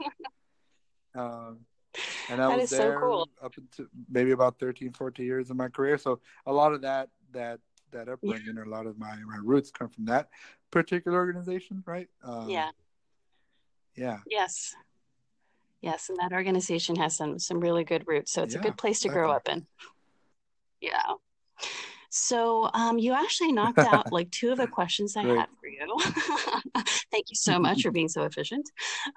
um, 1.15 1.59
and 2.29 2.41
I 2.41 2.49
that 2.49 2.59
was 2.59 2.69
there 2.69 2.93
so 2.93 2.99
cool. 2.99 3.29
up 3.41 3.53
until 3.57 3.85
maybe 4.09 4.31
about 4.31 4.59
13, 4.59 4.93
14 4.93 5.25
years 5.25 5.49
of 5.49 5.57
my 5.57 5.69
career. 5.69 5.97
So 5.97 6.19
a 6.45 6.53
lot 6.53 6.73
of 6.73 6.81
that 6.81 7.09
that 7.31 7.59
that 7.91 8.09
upbringing, 8.09 8.55
yeah. 8.57 8.63
a 8.63 8.65
lot 8.65 8.85
of 8.85 8.97
my 8.97 9.15
my 9.25 9.37
roots 9.41 9.71
come 9.71 9.89
from 9.89 10.05
that 10.05 10.29
particular 10.71 11.17
organization, 11.17 11.83
right? 11.85 12.07
Um, 12.23 12.49
yeah. 12.49 12.71
Yeah. 13.95 14.19
Yes. 14.29 14.75
Yes, 15.81 16.09
and 16.09 16.17
that 16.19 16.33
organization 16.33 16.95
has 16.95 17.15
some 17.15 17.37
some 17.37 17.59
really 17.59 17.83
good 17.83 18.07
roots, 18.07 18.31
so 18.31 18.41
it's 18.41 18.55
yeah, 18.55 18.59
a 18.59 18.63
good 18.63 18.77
place 18.77 19.01
to 19.01 19.09
grow 19.09 19.31
up 19.31 19.47
in. 19.47 19.67
Yeah. 20.81 21.13
So 22.17 22.69
um, 22.73 22.97
you 22.97 23.11
actually 23.11 23.51
knocked 23.51 23.77
out 23.93 24.11
like 24.11 24.31
two 24.31 24.49
of 24.51 24.57
the 24.57 24.67
questions 24.67 25.17
I 25.17 25.23
had 25.23 25.47
for 25.59 25.67
you. 25.67 25.97
Thank 27.11 27.25
you 27.29 27.35
so 27.35 27.59
much 27.59 27.81
for 27.81 27.91
being 27.91 28.07
so 28.07 28.23
efficient. 28.23 28.69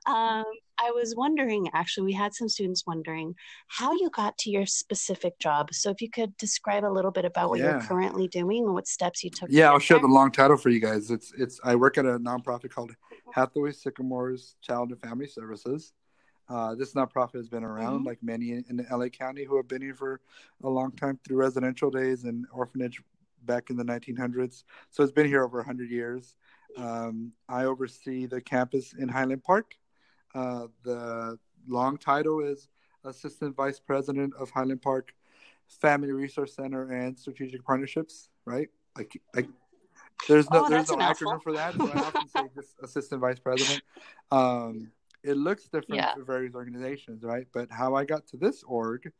Um, 0.07 0.45
I 0.80 0.90
was 0.90 1.14
wondering, 1.16 1.68
actually, 1.75 2.07
we 2.07 2.12
had 2.12 2.35
some 2.35 2.49
students 2.49 2.85
wondering 2.87 3.37
how 3.68 3.92
you 3.92 4.11
got 4.11 4.37
to 4.38 4.50
your 4.50 4.66
specific 4.66 5.38
job. 5.38 5.73
So 5.73 5.90
if 5.90 6.02
you 6.02 6.11
could 6.11 6.37
describe 6.38 6.85
a 6.85 6.90
little 6.90 7.12
bit 7.12 7.25
about 7.25 7.50
what 7.50 7.61
yeah. 7.61 7.71
you're 7.71 7.80
currently 7.83 8.26
doing 8.26 8.64
and 8.64 8.75
what 8.75 8.88
steps 8.88 9.23
you 9.23 9.30
took. 9.30 9.49
Yeah, 9.49 9.71
I'll 9.71 9.78
share 9.78 10.00
the 10.00 10.09
long 10.09 10.33
title 10.33 10.57
for 10.57 10.71
you 10.71 10.80
guys. 10.80 11.11
It's 11.12 11.33
it's 11.38 11.61
I 11.62 11.76
work 11.76 11.99
at 11.99 12.04
a 12.04 12.18
nonprofit 12.18 12.71
called 12.71 12.92
Hathaway 13.33 13.73
Sycamores 13.73 14.57
Child 14.61 14.90
and 14.90 15.00
Family 15.00 15.28
Services. 15.28 15.92
Uh, 16.49 16.75
this 16.75 16.95
nonprofit 16.95 17.35
has 17.35 17.49
been 17.49 17.64
around, 17.64 17.99
mm-hmm. 17.99 18.07
like 18.07 18.23
many 18.23 18.52
in, 18.52 18.64
in 18.69 18.87
LA 18.90 19.09
County, 19.09 19.45
who 19.45 19.57
have 19.57 19.69
been 19.69 19.83
here 19.83 19.95
for 19.95 20.21
a 20.64 20.69
long 20.69 20.90
time 20.93 21.19
through 21.25 21.37
residential 21.37 21.90
days 21.90 22.25
and 22.25 22.47
orphanage 22.52 23.02
back 23.45 23.71
in 23.71 23.76
the 23.76 23.85
1900s. 23.85 24.64
So 24.90 25.02
it's 25.02 25.12
been 25.12 25.26
here 25.26 25.45
over 25.45 25.59
100 25.59 25.90
years. 25.90 26.37
Um, 26.76 27.33
I 27.49 27.64
oversee 27.64 28.26
the 28.26 28.40
campus 28.40 28.95
in 28.95 29.09
Highland 29.09 29.43
Park. 29.43 29.75
Uh, 30.35 30.69
the 30.85 31.38
long 31.67 31.97
title 31.99 32.40
is 32.40 32.69
Assistant 33.05 33.57
Vice 33.57 33.81
President 33.81 34.35
of 34.38 34.50
Highland 34.50 34.83
Park 34.83 35.12
Family 35.67 36.12
Resource 36.12 36.55
Center 36.55 36.90
and 36.93 37.19
Strategic 37.19 37.64
Partnerships. 37.64 38.31
Right? 38.45 38.69
I, 38.97 39.07
I, 39.37 39.47
there's 40.26 40.50
no 40.50 40.64
Oh, 40.64 40.69
there's 40.69 40.90
no 40.90 40.97
acronym 40.97 41.43
for 41.43 41.52
that, 41.52 41.75
so 41.75 41.88
I 41.88 41.99
often 41.99 42.28
say 42.28 42.43
just 42.55 42.75
assistant 42.83 43.21
vice 43.21 43.38
president. 43.38 43.83
Um, 44.31 44.90
it 45.22 45.37
looks 45.37 45.64
different 45.64 46.00
Yeah. 46.00 46.14
for 46.14 46.22
various 46.22 46.54
organizations, 46.54 47.22
right? 47.22 47.46
But 47.52 47.70
how 47.70 47.94
I 47.94 48.04
got 48.04 48.26
to 48.28 48.37
this 48.37 48.62
org 48.62 49.10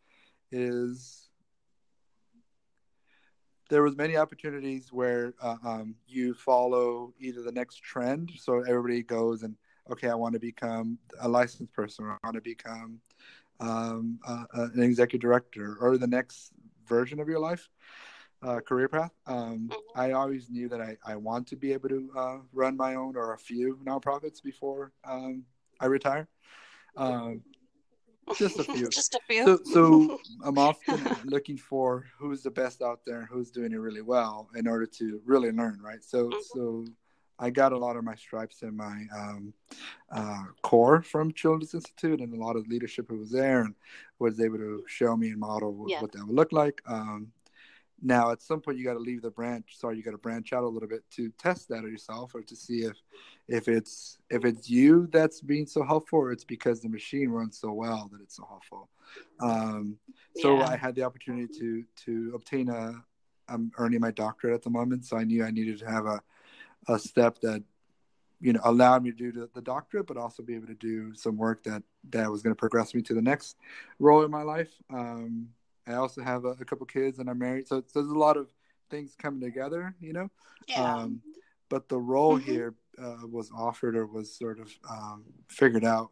is 0.51 1.29
there 3.69 3.83
was 3.83 3.97
many 3.97 4.17
opportunities 4.17 4.93
where 4.93 5.35
uh, 5.43 5.57
um, 5.65 5.95
you 6.07 6.35
follow 6.35 7.13
either 7.19 7.43
the 7.43 7.53
next 7.53 7.83
trend, 7.83 8.33
so 8.37 8.61
everybody 8.63 9.03
goes 9.03 9.43
and 9.43 9.57
okay, 9.91 10.09
I 10.09 10.15
want 10.15 10.35
to 10.35 10.39
become 10.41 10.99
a 11.21 11.29
licensed 11.29 11.73
person, 11.73 12.05
or 12.05 12.13
I 12.13 12.19
want 12.27 12.35
to 12.37 12.43
become 12.43 13.01
um, 13.61 14.21
uh, 14.27 14.45
an 14.53 14.83
executive 14.83 15.21
director, 15.21 15.77
or 15.81 15.97
the 15.97 16.07
next 16.07 16.53
version 16.87 17.21
of 17.21 17.29
your 17.29 17.41
life 17.41 17.69
uh, 18.43 18.61
career 18.61 18.89
path. 18.89 19.13
Um, 19.27 19.69
Mhm. 19.71 19.81
I 19.97 20.13
always 20.13 20.49
knew 20.51 20.69
that 20.69 20.81
I, 20.81 20.97
I 21.05 21.17
want 21.17 21.47
to 21.49 21.57
be 21.57 21.73
able 21.73 21.89
to 21.89 22.13
uh, 22.17 22.39
run 22.53 22.77
my 22.77 22.95
own 22.95 23.17
or 23.17 23.33
a 23.33 23.39
few 23.39 23.79
nonprofits 23.83 24.43
before 24.43 24.93
um, 25.05 25.45
I 25.81 25.87
retire. 25.87 26.29
Um, 26.97 27.43
just 28.37 28.59
a 28.59 28.65
few. 28.65 28.89
Just 28.91 29.15
a 29.15 29.21
few. 29.29 29.45
So, 29.45 29.61
so 29.65 30.19
I'm 30.45 30.59
often 30.59 31.09
looking 31.25 31.57
for 31.57 32.07
who's 32.19 32.43
the 32.43 32.51
best 32.51 32.83
out 32.83 33.01
there 33.07 33.21
and 33.21 33.29
who's 33.29 33.51
doing 33.51 33.73
it 33.73 33.77
really 33.77 34.03
well 34.03 34.49
in 34.55 34.67
order 34.67 34.87
to 34.87 35.21
really 35.25 35.51
learn, 35.51 35.81
right? 35.83 36.03
So, 36.03 36.29
Mhm. 36.29 36.43
so 36.53 36.85
I 37.39 37.51
got 37.51 37.73
a 37.73 37.79
lot 37.79 37.97
of 37.97 38.03
my 38.03 38.17
stripes 38.17 38.63
in 38.63 38.77
my 38.77 39.05
um, 39.17 39.55
uh, 40.11 40.45
core 40.63 41.03
from 41.03 41.33
Children's 41.33 41.73
Institute 41.73 42.21
and 42.21 42.35
a 42.35 42.37
lot 42.37 42.57
of 42.57 42.67
leadership 42.67 43.07
who 43.09 43.19
was 43.19 43.31
there 43.31 43.63
and 43.63 43.75
was 44.19 44.41
able 44.41 44.59
to 44.59 44.83
show 44.89 45.17
me 45.17 45.31
and 45.31 45.39
model 45.39 45.73
what, 45.73 45.91
Yeah. 45.91 46.01
what 46.01 46.13
that 46.13 46.27
would 46.27 46.35
look 46.35 46.53
like. 46.53 46.83
Um, 46.87 47.33
now, 48.01 48.31
at 48.31 48.43
some 48.43 48.61
point, 48.61 48.79
you 48.79 48.85
got 48.85 48.95
to 48.95 49.01
leave 49.01 49.23
the 49.23 49.31
branch. 49.31 49.77
Sorry, 49.77 49.97
you 49.97 50.03
got 50.03 50.13
to 50.13 50.19
branch 50.19 50.53
out 50.53 50.63
a 50.63 50.69
little 50.69 50.89
bit 50.89 51.03
to 51.13 51.31
test 51.31 51.69
that 51.69 51.83
yourself, 51.83 52.35
or 52.35 52.43
to 52.43 52.57
see 52.57 52.81
if 52.83 52.97
if 53.49 53.69
it's 53.69 54.19
if 54.31 54.45
it's 54.45 54.71
you 54.71 55.09
that's 55.11 55.41
being 55.41 55.67
so 55.67 55.83
helpful, 55.83 56.21
or 56.21 56.33
it's 56.33 56.45
because 56.45 56.81
the 56.81 56.89
machine 56.89 57.29
runs 57.29 57.59
so 57.59 57.73
well 57.73 58.09
that 58.13 58.21
it's 58.21 58.37
so 58.37 58.47
helpful. 58.49 58.89
Um, 59.41 59.99
so 60.37 60.59
Yeah. 60.59 60.69
I 60.69 60.77
had 60.77 60.95
the 60.95 61.03
opportunity 61.03 61.49
to 61.59 61.85
to 62.05 62.33
obtain 62.35 62.69
a. 62.69 63.03
I'm 63.51 63.73
earning 63.79 64.01
my 64.01 64.11
doctorate 64.11 64.55
at 64.55 64.63
the 64.63 64.71
moment, 64.71 65.07
so 65.07 65.17
I 65.17 65.25
knew 65.25 65.43
I 65.43 65.51
needed 65.51 65.79
to 65.79 65.87
have 65.91 66.07
a 66.07 66.21
a 66.89 66.99
step 66.99 67.41
that 67.41 67.63
you 68.41 68.53
know 68.53 68.61
allowed 68.65 69.03
me 69.03 69.11
to 69.11 69.17
do 69.17 69.33
the, 69.33 69.51
the 69.55 69.63
doctorate, 69.63 70.07
but 70.07 70.17
also 70.17 70.43
be 70.43 70.55
able 70.55 70.69
to 70.69 70.75
do 70.75 71.15
some 71.15 71.37
work 71.37 71.65
that 71.65 71.83
that 72.11 72.31
was 72.31 72.43
going 72.43 72.55
to 72.55 72.59
progress 72.59 72.95
me 72.95 73.03
to 73.03 73.15
the 73.15 73.23
next 73.23 73.57
role 73.99 74.23
in 74.25 74.31
my 74.31 74.43
life. 74.43 74.71
Um, 74.91 75.49
I 75.89 75.95
also 75.95 76.23
have 76.23 76.45
a, 76.45 76.51
a 76.61 76.65
couple 76.65 76.87
kids, 76.87 77.19
and 77.19 77.29
I'm 77.31 77.39
married, 77.39 77.67
so, 77.69 77.83
so 77.87 78.01
there's 78.01 78.13
a 78.13 78.19
lot 78.19 78.37
of 78.37 78.51
things 78.91 79.15
coming 79.17 79.41
together, 79.41 79.95
you 80.01 80.13
know. 80.13 80.31
yeah. 80.69 80.95
Um, 80.97 81.23
but 81.69 81.89
the 81.89 81.99
role 81.99 82.39
Mhm. 82.39 82.43
here 82.43 82.75
uh, 82.99 83.27
was 83.31 83.51
offered 83.55 83.97
or 83.97 84.07
was 84.07 84.35
sort 84.35 84.59
of 84.59 84.73
um, 84.91 85.25
figured 85.49 85.85
out 85.85 86.11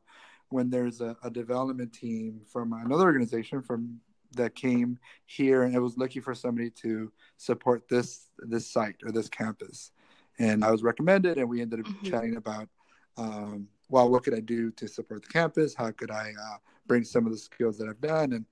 when 0.51 0.71
there's 0.71 1.01
a, 1.01 1.17
a 1.23 1.31
development 1.31 1.93
team 1.93 2.41
from 2.47 2.73
another 2.73 3.05
organization 3.05 3.63
from 3.63 4.01
that 4.33 4.55
came 4.55 4.99
here 5.25 5.63
and 5.63 5.75
it 5.75 5.79
was 5.81 5.97
looking 5.97 6.21
for 6.21 6.35
somebody 6.35 6.69
to 6.71 7.11
support 7.39 7.89
this 7.89 8.27
this 8.39 8.71
site 8.71 8.97
or 9.05 9.11
this 9.11 9.29
campus 9.29 9.93
and 10.39 10.63
i 10.65 10.71
was 10.71 10.83
recommended 10.83 11.39
and 11.39 11.49
we 11.49 11.63
ended 11.63 11.81
up 11.81 11.87
Mhm. 11.87 12.03
chatting 12.11 12.37
about 12.37 12.69
um, 13.17 13.69
well 13.89 14.11
what 14.11 14.25
could 14.25 14.35
i 14.35 14.41
do 14.41 14.71
to 14.73 14.87
support 14.89 15.23
the 15.23 15.29
campus 15.29 15.75
how 15.75 15.91
could 15.91 16.11
i 16.11 16.33
uh, 16.39 16.57
bring 16.87 17.03
some 17.03 17.25
of 17.25 17.33
the 17.33 17.39
skills 17.39 17.79
that 17.79 17.89
i've 17.89 18.01
done 18.01 18.33
and 18.35 18.45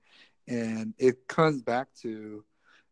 and 0.47 0.93
it 0.97 1.27
comes 1.27 1.61
back 1.61 1.87
to 2.01 2.43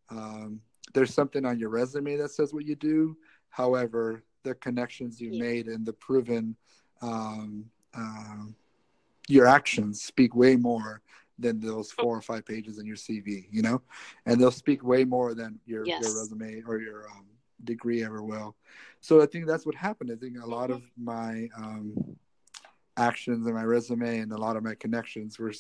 um, 0.10 0.62
there's 0.94 1.14
something 1.14 1.46
on 1.46 1.60
your 1.60 1.70
resume 1.70 2.16
that 2.18 2.30
says 2.32 2.54
what 2.54 2.66
you 2.66 2.76
do. 2.76 3.18
However 3.50 4.24
the 4.44 4.56
connections 4.56 5.22
you 5.22 5.32
Yeah. 5.32 5.40
made 5.40 5.68
and 5.68 5.86
the 5.86 5.94
proven 5.94 6.56
um, 7.02 7.66
um, 7.94 8.56
your 9.28 9.46
actions 9.46 10.02
speak 10.02 10.36
way 10.36 10.56
more 10.56 11.02
than 11.40 11.60
those 11.60 11.92
four 11.92 12.16
or 12.18 12.22
five 12.22 12.46
pages 12.46 12.78
in 12.78 12.86
your 12.86 12.96
cv 12.96 13.48
you 13.52 13.62
know? 13.62 13.82
And 14.26 14.40
they'll 14.40 14.52
speak 14.52 14.84
way 14.84 15.04
more 15.06 15.34
than 15.34 15.60
your 15.66 15.86
Yes. 15.88 16.02
your 16.02 16.14
resume 16.20 16.62
or 16.68 16.80
your 16.80 17.08
um, 17.10 17.26
degree 17.64 18.04
ever 18.04 18.22
will. 18.22 18.56
So 19.00 19.22
i 19.22 19.26
think 19.26 19.46
that's 19.48 19.66
what 19.66 19.76
happened. 19.76 20.12
I 20.12 20.16
think 20.16 20.38
a 20.42 20.46
lot 20.48 20.70
of 20.72 20.82
my 20.98 21.48
um, 21.56 22.18
actions 22.98 23.46
and 23.46 23.56
my 23.56 23.64
resume 23.64 24.20
and 24.20 24.32
a 24.32 24.38
lot 24.38 24.56
of 24.56 24.64
my 24.64 24.76
connections 24.76 25.40
were 25.40 25.54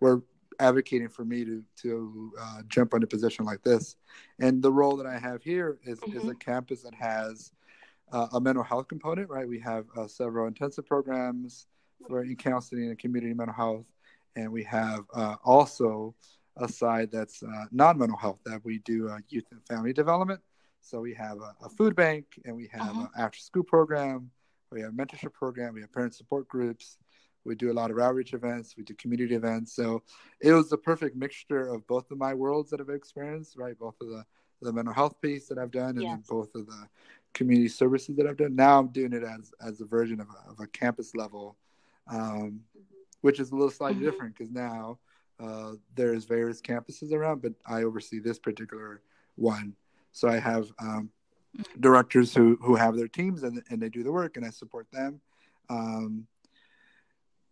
were 0.00 0.22
advocating 0.60 1.08
for 1.08 1.24
me 1.24 1.44
to 1.44 1.62
to 1.82 2.32
uh, 2.40 2.62
jump 2.68 2.94
on 2.94 3.02
a 3.02 3.06
position 3.06 3.44
like 3.44 3.62
this. 3.62 3.96
And 4.38 4.62
the 4.62 4.72
role 4.72 4.96
that 4.96 5.06
I 5.06 5.18
have 5.18 5.42
here 5.42 5.78
is 5.84 6.00
is 6.14 6.26
a 6.28 6.34
campus 6.34 6.82
that 6.82 6.94
has 6.94 7.52
uh, 8.12 8.28
a 8.32 8.40
mental 8.40 8.64
health 8.64 8.88
component. 8.88 9.28
Right, 9.30 9.48
we 9.48 9.60
have 9.60 9.86
uh, 9.96 10.06
several 10.06 10.46
intensive 10.46 10.86
programs 10.86 11.66
for 12.06 12.22
in 12.22 12.36
counseling 12.36 12.84
and 12.88 12.98
community 12.98 13.34
mental 13.34 13.54
health, 13.54 13.86
and 14.36 14.50
we 14.52 14.64
have 14.64 15.00
uh, 15.14 15.36
also 15.44 16.14
a 16.56 16.68
side 16.68 17.10
that's 17.12 17.42
uh, 17.42 17.64
non 17.70 17.98
mental 17.98 18.18
health 18.18 18.40
that 18.44 18.64
we 18.64 18.78
do 18.78 19.08
uh, 19.08 19.18
youth 19.28 19.44
and 19.52 19.64
family 19.66 19.92
development. 19.92 20.40
So 20.80 21.00
we 21.00 21.14
have 21.14 21.38
a, 21.38 21.54
a 21.64 21.68
food 21.68 21.94
bank, 21.94 22.26
and 22.44 22.56
we 22.56 22.68
have 22.72 22.94
Mhm. 22.94 23.00
an 23.02 23.08
after 23.16 23.38
school 23.38 23.62
program. 23.64 24.30
We 24.70 24.80
have 24.82 24.90
a 24.90 24.92
mentorship 24.92 25.32
program. 25.32 25.74
We 25.74 25.80
have 25.80 25.92
parent 25.92 26.14
support 26.14 26.48
groups. 26.48 26.98
We 27.48 27.54
do 27.54 27.72
a 27.72 27.78
lot 27.80 27.90
of 27.90 27.98
outreach 27.98 28.34
events. 28.34 28.76
We 28.76 28.84
do 28.84 28.94
community 28.94 29.34
events. 29.34 29.72
So 29.72 30.02
it 30.40 30.52
was 30.52 30.68
the 30.68 30.76
perfect 30.76 31.16
mixture 31.16 31.66
of 31.68 31.86
both 31.86 32.10
of 32.10 32.18
my 32.18 32.34
worlds 32.34 32.70
that 32.70 32.80
I've 32.80 32.90
experienced, 32.90 33.56
right? 33.56 33.76
Both 33.78 33.96
of 34.00 34.08
the, 34.08 34.24
the 34.60 34.72
mental 34.72 34.92
health 34.94 35.20
piece 35.20 35.48
that 35.48 35.58
I've 35.58 35.70
done 35.70 35.96
and 35.96 36.02
then 36.10 36.24
both 36.28 36.54
of 36.54 36.66
the 36.66 36.88
community 37.32 37.68
services 37.68 38.16
that 38.16 38.26
I've 38.26 38.36
done. 38.36 38.54
Now 38.54 38.78
I'm 38.78 38.88
doing 38.88 39.12
it 39.14 39.22
as, 39.24 39.52
as 39.64 39.80
a 39.80 39.86
version 39.86 40.20
of 40.20 40.28
a, 40.28 40.50
of 40.50 40.60
a 40.60 40.66
campus 40.66 41.14
level, 41.14 41.56
um, 42.06 42.60
which 43.22 43.40
is 43.40 43.50
a 43.50 43.54
little 43.54 43.70
slightly 43.70 44.00
Mhm. 44.00 44.04
different 44.04 44.36
because 44.36 44.52
now 44.52 44.98
uh, 45.40 45.72
there's 45.94 46.24
various 46.24 46.60
campuses 46.60 47.12
around, 47.12 47.40
but 47.42 47.54
I 47.64 47.84
oversee 47.84 48.18
this 48.18 48.38
particular 48.38 49.00
one. 49.36 49.74
So 50.12 50.28
I 50.28 50.38
have 50.38 50.70
um, 50.80 51.10
directors 51.80 52.34
who, 52.34 52.58
who 52.60 52.74
have 52.74 52.96
their 52.96 53.08
teams 53.08 53.42
and, 53.42 53.62
and 53.70 53.80
they 53.80 53.88
do 53.88 54.02
the 54.02 54.12
work 54.12 54.36
and 54.36 54.44
I 54.44 54.50
support 54.50 54.86
them. 54.92 55.20
Um, 55.70 56.26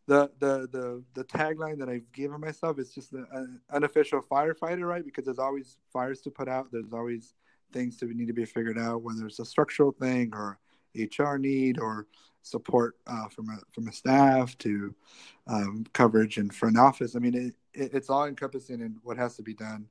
the 0.07 0.31
the 0.39 0.69
the 0.71 1.03
the 1.15 1.25
tagline 1.25 1.79
that 1.79 1.89
I've 1.89 2.11
given 2.13 2.41
myself 2.41 2.79
is 2.79 2.93
just 2.95 3.13
an 3.13 3.61
unofficial 3.71 4.21
firefighter, 4.23 4.87
right? 4.87 5.05
Because 5.05 5.25
there's 5.25 5.39
always 5.39 5.79
fires 5.93 6.21
to 6.23 6.31
put 6.31 6.49
out. 6.49 6.69
There's 6.71 6.93
always 6.93 7.35
things 7.73 7.97
that 7.99 8.09
need 8.15 8.29
to 8.29 8.33
be 8.33 8.45
figured 8.45 8.79
out, 8.79 9.03
whether 9.03 9.27
it's 9.27 9.41
a 9.41 9.45
structural 9.45 9.93
thing 9.93 10.31
or 10.33 10.59
HR 10.95 11.37
need 11.37 11.79
or 11.79 12.07
support 12.43 12.97
uh, 13.09 13.29
from 13.29 13.51
a 13.51 13.59
from 13.73 13.89
a 13.89 13.93
staff 13.93 14.57
to 14.59 14.95
um, 15.49 15.85
coverage 15.93 16.39
in 16.39 16.51
front 16.51 16.79
office. 16.79 17.17
I 17.17 17.19
mean, 17.19 17.35
it, 17.35 17.55
it, 17.75 17.91
it's 17.93 18.09
all 18.09 18.27
encompassing 18.27 18.81
in 18.81 18.97
what 19.03 19.17
has 19.17 19.37
to 19.37 19.43
be 19.43 19.55
done 19.55 19.87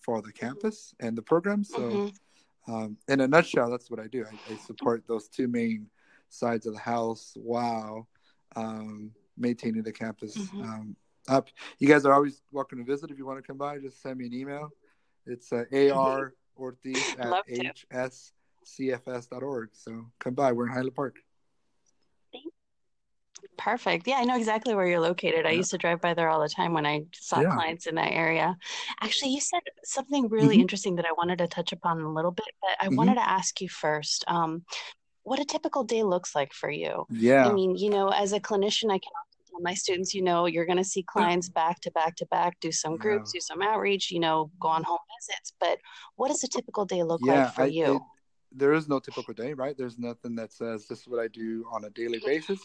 for 0.00 0.20
the 0.20 0.32
campus 0.32 0.94
and 1.00 1.16
the 1.16 1.22
program. 1.22 1.64
So, 1.64 1.80
Mhm. 1.80 2.14
um, 2.68 2.98
in 3.08 3.20
a 3.20 3.28
nutshell, 3.28 3.70
that's 3.70 3.90
what 3.90 4.00
I 4.00 4.06
do. 4.06 4.26
I, 4.26 4.52
I 4.52 4.56
support 4.56 5.04
those 5.06 5.28
two 5.28 5.48
main 5.48 5.88
sides 6.28 6.66
of 6.66 6.74
the 6.74 6.78
house 6.78 7.32
while 7.36 8.06
um, 8.54 9.12
maintaining 9.36 9.82
the 9.82 9.92
campus 9.92 10.36
Mhm. 10.36 10.62
um, 10.62 10.96
up. 11.28 11.48
You 11.78 11.88
guys 11.88 12.04
are 12.04 12.12
always 12.12 12.42
welcome 12.52 12.78
to 12.78 12.84
visit 12.84 13.10
if 13.10 13.18
you 13.18 13.26
want 13.26 13.38
to 13.38 13.46
come 13.46 13.56
by. 13.58 13.78
Just 13.78 14.00
send 14.02 14.18
me 14.18 14.26
an 14.26 14.34
email. 14.34 14.72
It's 15.26 15.52
uh, 15.52 15.64
ar 15.94 16.34
ortiz 16.56 17.14
at 17.18 17.46
hscfs.org. 18.66 19.70
So 19.72 20.06
come 20.18 20.34
by. 20.34 20.52
We're 20.52 20.66
in 20.66 20.72
Highland 20.72 20.94
Park. 20.94 21.16
Perfect. 23.56 24.06
Yeah, 24.08 24.16
I 24.16 24.24
know 24.24 24.36
exactly 24.36 24.74
where 24.74 24.86
you're 24.86 25.00
located. 25.00 25.46
I 25.46 25.50
Yeah. 25.50 25.58
used 25.58 25.70
to 25.70 25.78
drive 25.78 26.00
by 26.00 26.12
there 26.12 26.28
all 26.28 26.40
the 26.40 26.48
time 26.48 26.72
when 26.72 26.84
I 26.84 27.04
saw 27.14 27.40
Yeah. 27.40 27.50
clients 27.50 27.86
in 27.86 27.94
that 27.94 28.12
area. 28.12 28.56
Actually, 29.00 29.30
you 29.32 29.40
said 29.40 29.60
something 29.84 30.28
really 30.28 30.56
Mhm. 30.56 30.62
interesting 30.62 30.96
that 30.96 31.06
I 31.06 31.12
wanted 31.12 31.38
to 31.38 31.46
touch 31.46 31.72
upon 31.72 32.00
a 32.00 32.12
little 32.12 32.32
bit, 32.32 32.48
but 32.60 32.76
I 32.80 32.88
Mhm. 32.88 32.96
wanted 32.96 33.14
to 33.14 33.28
ask 33.28 33.60
you 33.60 33.68
first, 33.68 34.24
um, 34.26 34.64
what 35.24 35.40
a 35.40 35.44
typical 35.44 35.84
day 35.84 36.02
looks 36.02 36.34
like 36.34 36.52
for 36.52 36.70
you. 36.70 37.06
Yeah. 37.10 37.48
I 37.48 37.52
mean, 37.52 37.76
you 37.76 37.90
know, 37.90 38.08
as 38.08 38.32
a 38.32 38.40
clinician, 38.40 38.90
I 38.90 38.98
can 38.98 39.12
tell 39.50 39.60
my 39.60 39.74
students, 39.74 40.14
you 40.14 40.22
know, 40.22 40.46
you're 40.46 40.66
going 40.66 40.78
to 40.78 40.84
see 40.84 41.02
clients 41.02 41.48
back 41.48 41.80
to 41.80 41.90
back 41.90 42.16
to 42.16 42.26
back, 42.26 42.60
do 42.60 42.70
some 42.70 42.96
groups, 42.96 43.32
Yeah. 43.34 43.38
do 43.38 43.42
some 43.42 43.62
outreach, 43.62 44.10
you 44.10 44.20
know, 44.20 44.50
go 44.60 44.68
on 44.68 44.82
home 44.84 44.98
visits. 45.18 45.52
But 45.58 45.78
what 46.16 46.28
does 46.28 46.44
a 46.44 46.48
typical 46.48 46.84
day 46.84 47.02
look 47.02 47.20
Yeah. 47.24 47.44
like 47.44 47.54
for 47.54 47.62
I, 47.62 47.66
you? 47.66 47.96
it, 47.96 48.02
there 48.52 48.72
is 48.74 48.88
no 48.88 49.00
typical 49.00 49.34
day, 49.34 49.54
right? 49.54 49.76
There's 49.76 49.98
nothing 49.98 50.36
that 50.36 50.52
says 50.52 50.86
this 50.86 51.00
is 51.00 51.08
what 51.08 51.20
I 51.20 51.28
do 51.28 51.66
on 51.72 51.84
a 51.84 51.90
daily 51.90 52.20
basis. 52.24 52.60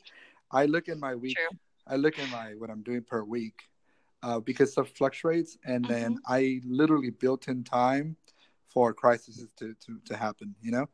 I 0.51 0.65
look 0.65 0.87
in 0.87 0.99
my 0.99 1.15
week. 1.15 1.37
True. 1.37 1.57
I 1.87 1.95
look 1.95 2.19
at 2.19 2.29
my 2.29 2.53
what 2.55 2.69
I'm 2.69 2.83
doing 2.83 3.01
per 3.03 3.23
week 3.23 3.63
uh, 4.21 4.39
because 4.39 4.73
stuff 4.73 4.89
fluctuates, 4.89 5.57
and 5.63 5.85
then 5.85 6.15
Mhm. 6.15 6.19
I 6.27 6.61
literally 6.65 7.09
built 7.09 7.47
in 7.47 7.63
time 7.63 8.17
for 8.67 8.93
crises 8.93 9.47
to 9.57 9.73
to, 9.85 9.99
to 10.05 10.17
happen. 10.17 10.55
You 10.61 10.71
know, 10.71 10.89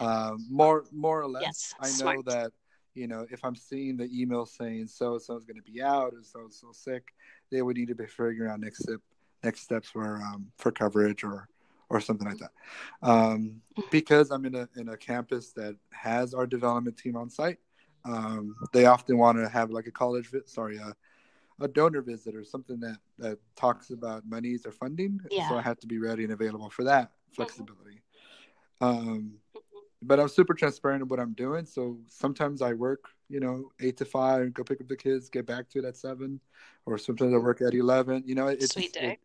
um, 0.00 0.46
more 0.50 0.84
more 0.92 1.20
or 1.20 1.28
less. 1.28 1.42
Yes, 1.42 1.74
I 1.80 2.04
know 2.04 2.22
that 2.22 2.52
you 2.94 3.06
know 3.06 3.26
if 3.30 3.44
I'm 3.44 3.54
seeing 3.54 3.96
the 3.96 4.08
email 4.12 4.46
saying 4.46 4.88
so 4.88 5.18
so's 5.18 5.44
going 5.44 5.56
to 5.62 5.72
be 5.72 5.82
out 5.82 6.12
or 6.14 6.22
so 6.22 6.48
so 6.50 6.68
sick, 6.72 7.12
they 7.50 7.62
would 7.62 7.76
need 7.76 7.88
to 7.88 7.94
be 7.94 8.06
figuring 8.06 8.50
out 8.50 8.60
next 8.60 8.82
step 8.82 9.00
next 9.44 9.60
steps 9.62 9.88
for 9.90 10.16
um, 10.16 10.50
for 10.58 10.72
coverage 10.72 11.22
or 11.24 11.48
or 11.88 12.00
something 12.00 12.26
like 12.28 12.38
that. 12.38 12.52
Um, 13.02 13.60
because 13.90 14.30
I'm 14.30 14.44
in 14.46 14.54
a 14.54 14.68
in 14.76 14.88
a 14.88 14.96
campus 14.96 15.52
that 15.52 15.76
has 15.92 16.34
our 16.34 16.46
development 16.46 16.96
team 16.96 17.16
on 17.16 17.28
site, 17.30 17.58
um, 18.04 18.54
they 18.72 18.86
often 18.86 19.18
want 19.18 19.38
to 19.38 19.48
have 19.48 19.70
like 19.70 19.86
a 19.86 19.90
college 19.90 20.26
visit, 20.30 20.48
sorry, 20.48 20.76
a, 20.76 20.94
a 21.60 21.68
donor 21.68 22.00
visit 22.02 22.34
or 22.34 22.44
something 22.44 22.78
that 22.80 22.98
that 23.18 23.38
talks 23.56 23.90
about 23.90 24.24
monies 24.26 24.64
or 24.66 24.72
funding. 24.72 25.20
Yeah. 25.30 25.48
So 25.48 25.56
I 25.56 25.62
have 25.62 25.78
to 25.80 25.86
be 25.86 25.98
ready 25.98 26.24
and 26.24 26.32
available 26.32 26.70
for 26.70 26.84
that 26.84 27.12
flexibility. 27.32 28.02
Um, 28.80 29.40
Mhm. 29.54 29.60
But 30.02 30.18
I'm 30.18 30.28
super 30.28 30.54
transparent 30.54 31.02
in 31.02 31.08
what 31.08 31.20
I'm 31.20 31.32
doing. 31.32 31.66
So 31.66 31.98
sometimes 32.08 32.62
I 32.62 32.72
work, 32.72 33.04
you 33.28 33.40
know, 33.40 33.70
eight 33.80 33.96
to 33.98 34.04
five, 34.04 34.54
go 34.54 34.64
pick 34.64 34.80
up 34.80 34.88
the 34.88 34.96
kids, 34.96 35.28
get 35.28 35.46
back 35.46 35.68
to 35.70 35.78
it 35.80 35.84
at 35.84 35.96
seven, 35.96 36.40
or 36.86 36.98
sometimes 36.98 37.34
I 37.34 37.38
work 37.38 37.60
at 37.60 37.74
eleven. 37.74 38.22
You 38.26 38.34
know, 38.34 38.48
it, 38.48 38.62
it's 38.62 38.72
Sweet 38.72 38.92
day. 38.92 39.18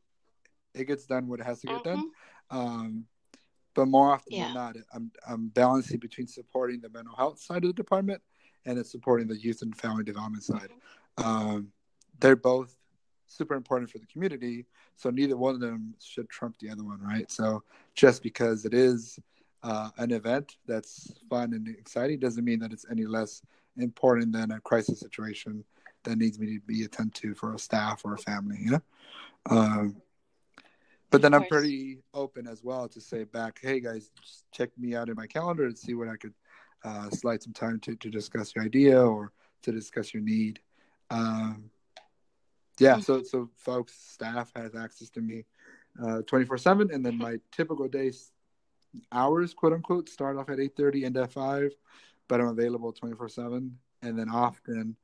It, 0.73 0.81
it 0.81 0.85
gets 0.85 1.05
done 1.05 1.27
what 1.27 1.39
it 1.39 1.45
has 1.45 1.61
to 1.61 1.67
get 1.67 1.79
Mhm. 1.79 1.83
done. 1.83 2.11
Um, 2.49 3.05
but 3.73 3.87
more 3.87 4.11
often 4.13 4.33
Yeah. 4.33 4.45
than 4.45 4.53
not, 4.53 4.75
I'm 4.93 5.11
I'm 5.27 5.47
balancing 5.49 5.99
between 5.99 6.27
supporting 6.27 6.81
the 6.81 6.89
mental 6.89 7.15
health 7.15 7.39
side 7.39 7.63
of 7.63 7.69
the 7.69 7.73
department 7.73 8.21
and 8.65 8.77
then 8.77 8.85
supporting 8.85 9.27
the 9.27 9.37
youth 9.37 9.61
and 9.61 9.75
family 9.75 10.03
development 10.03 10.43
side. 10.43 10.69
Um, 11.17 11.71
they're 12.19 12.35
both 12.35 12.75
super 13.27 13.55
important 13.55 13.89
for 13.89 13.97
the 13.97 14.05
community, 14.05 14.65
so 14.95 15.09
neither 15.09 15.35
one 15.35 15.55
of 15.55 15.61
them 15.61 15.93
should 15.99 16.29
trump 16.29 16.57
the 16.59 16.69
other 16.69 16.83
one, 16.83 16.99
right? 17.01 17.29
So 17.31 17.63
just 17.95 18.21
because 18.23 18.65
it 18.65 18.73
is 18.73 19.19
uh, 19.65 19.89
an 19.97 20.11
event 20.11 20.57
that's 20.67 21.11
fun 21.27 21.53
and 21.53 21.67
exciting 21.67 22.19
doesn't 22.19 22.45
mean 22.45 22.59
that 22.59 22.71
it's 22.71 22.85
any 22.91 23.05
less 23.05 23.41
important 23.77 24.31
than 24.31 24.51
a 24.51 24.59
crisis 24.59 24.99
situation 24.99 25.63
that 26.03 26.17
needs 26.19 26.39
me 26.39 26.53
to 26.53 26.59
be 26.67 26.83
attended 26.83 27.15
to 27.15 27.33
for 27.33 27.55
a 27.55 27.59
staff 27.59 28.03
or 28.05 28.13
a 28.13 28.17
family, 28.19 28.57
you 28.61 28.71
know. 28.71 28.81
Um, 29.49 29.95
but 31.09 31.21
then 31.21 31.33
I'm 31.33 31.45
pretty 31.45 31.99
open 32.13 32.47
as 32.47 32.63
well 32.63 32.87
to 32.89 33.01
say 33.01 33.23
back, 33.23 33.59
hey 33.59 33.79
guys, 33.79 34.11
just 34.21 34.45
check 34.51 34.69
me 34.77 34.95
out 34.95 35.09
in 35.09 35.15
my 35.15 35.25
calendar 35.25 35.65
and 35.65 35.77
see 35.77 35.95
what 35.95 36.09
I 36.09 36.15
could 36.15 36.33
uh, 36.83 37.09
slide 37.09 37.41
some 37.41 37.53
time 37.53 37.79
to, 37.81 37.95
to 37.95 38.09
discuss 38.09 38.55
your 38.55 38.65
idea 38.65 39.01
or 39.01 39.31
to 39.63 39.71
discuss 39.71 40.13
your 40.13 40.21
need. 40.21 40.59
Um, 41.09 41.71
yeah, 42.79 42.99
so 42.99 43.23
so 43.23 43.49
folks, 43.55 43.93
staff 43.93 44.51
has 44.55 44.75
access 44.75 45.09
to 45.11 45.21
me 45.21 45.45
four 46.45 46.57
seven, 46.57 46.91
and 46.91 47.03
then 47.05 47.13
Mhm. 47.13 47.19
my 47.19 47.39
typical 47.51 47.87
days 47.87 48.31
hours, 49.11 49.53
quote 49.53 49.73
unquote, 49.73 50.09
start 50.09 50.37
off 50.37 50.49
at 50.49 50.59
eight 50.59 50.75
thirty, 50.75 51.05
end 51.05 51.17
at 51.17 51.31
five, 51.31 51.71
but 52.27 52.39
I'm 52.41 52.47
available 52.47 52.91
twenty 52.93 53.15
four 53.15 53.29
seven, 53.29 53.77
and 54.01 54.17
then 54.17 54.29
often 54.29 54.95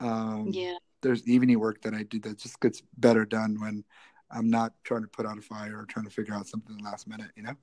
um, 0.00 0.52
Yeah. 0.52 0.74
there's 1.02 1.26
evening 1.28 1.58
work 1.58 1.82
that 1.82 1.94
I 1.94 2.02
do 2.02 2.18
that 2.20 2.38
just 2.38 2.60
gets 2.60 2.82
better 2.96 3.24
done 3.24 3.60
when 3.60 3.84
I'm 4.30 4.50
not 4.50 4.72
trying 4.84 5.02
to 5.02 5.08
put 5.08 5.26
out 5.26 5.38
a 5.38 5.42
fire 5.42 5.78
or 5.78 5.86
trying 5.86 6.04
to 6.04 6.10
figure 6.10 6.34
out 6.34 6.46
something 6.46 6.76
last 6.78 7.08
minute, 7.08 7.30
you 7.36 7.42
know? 7.42 7.54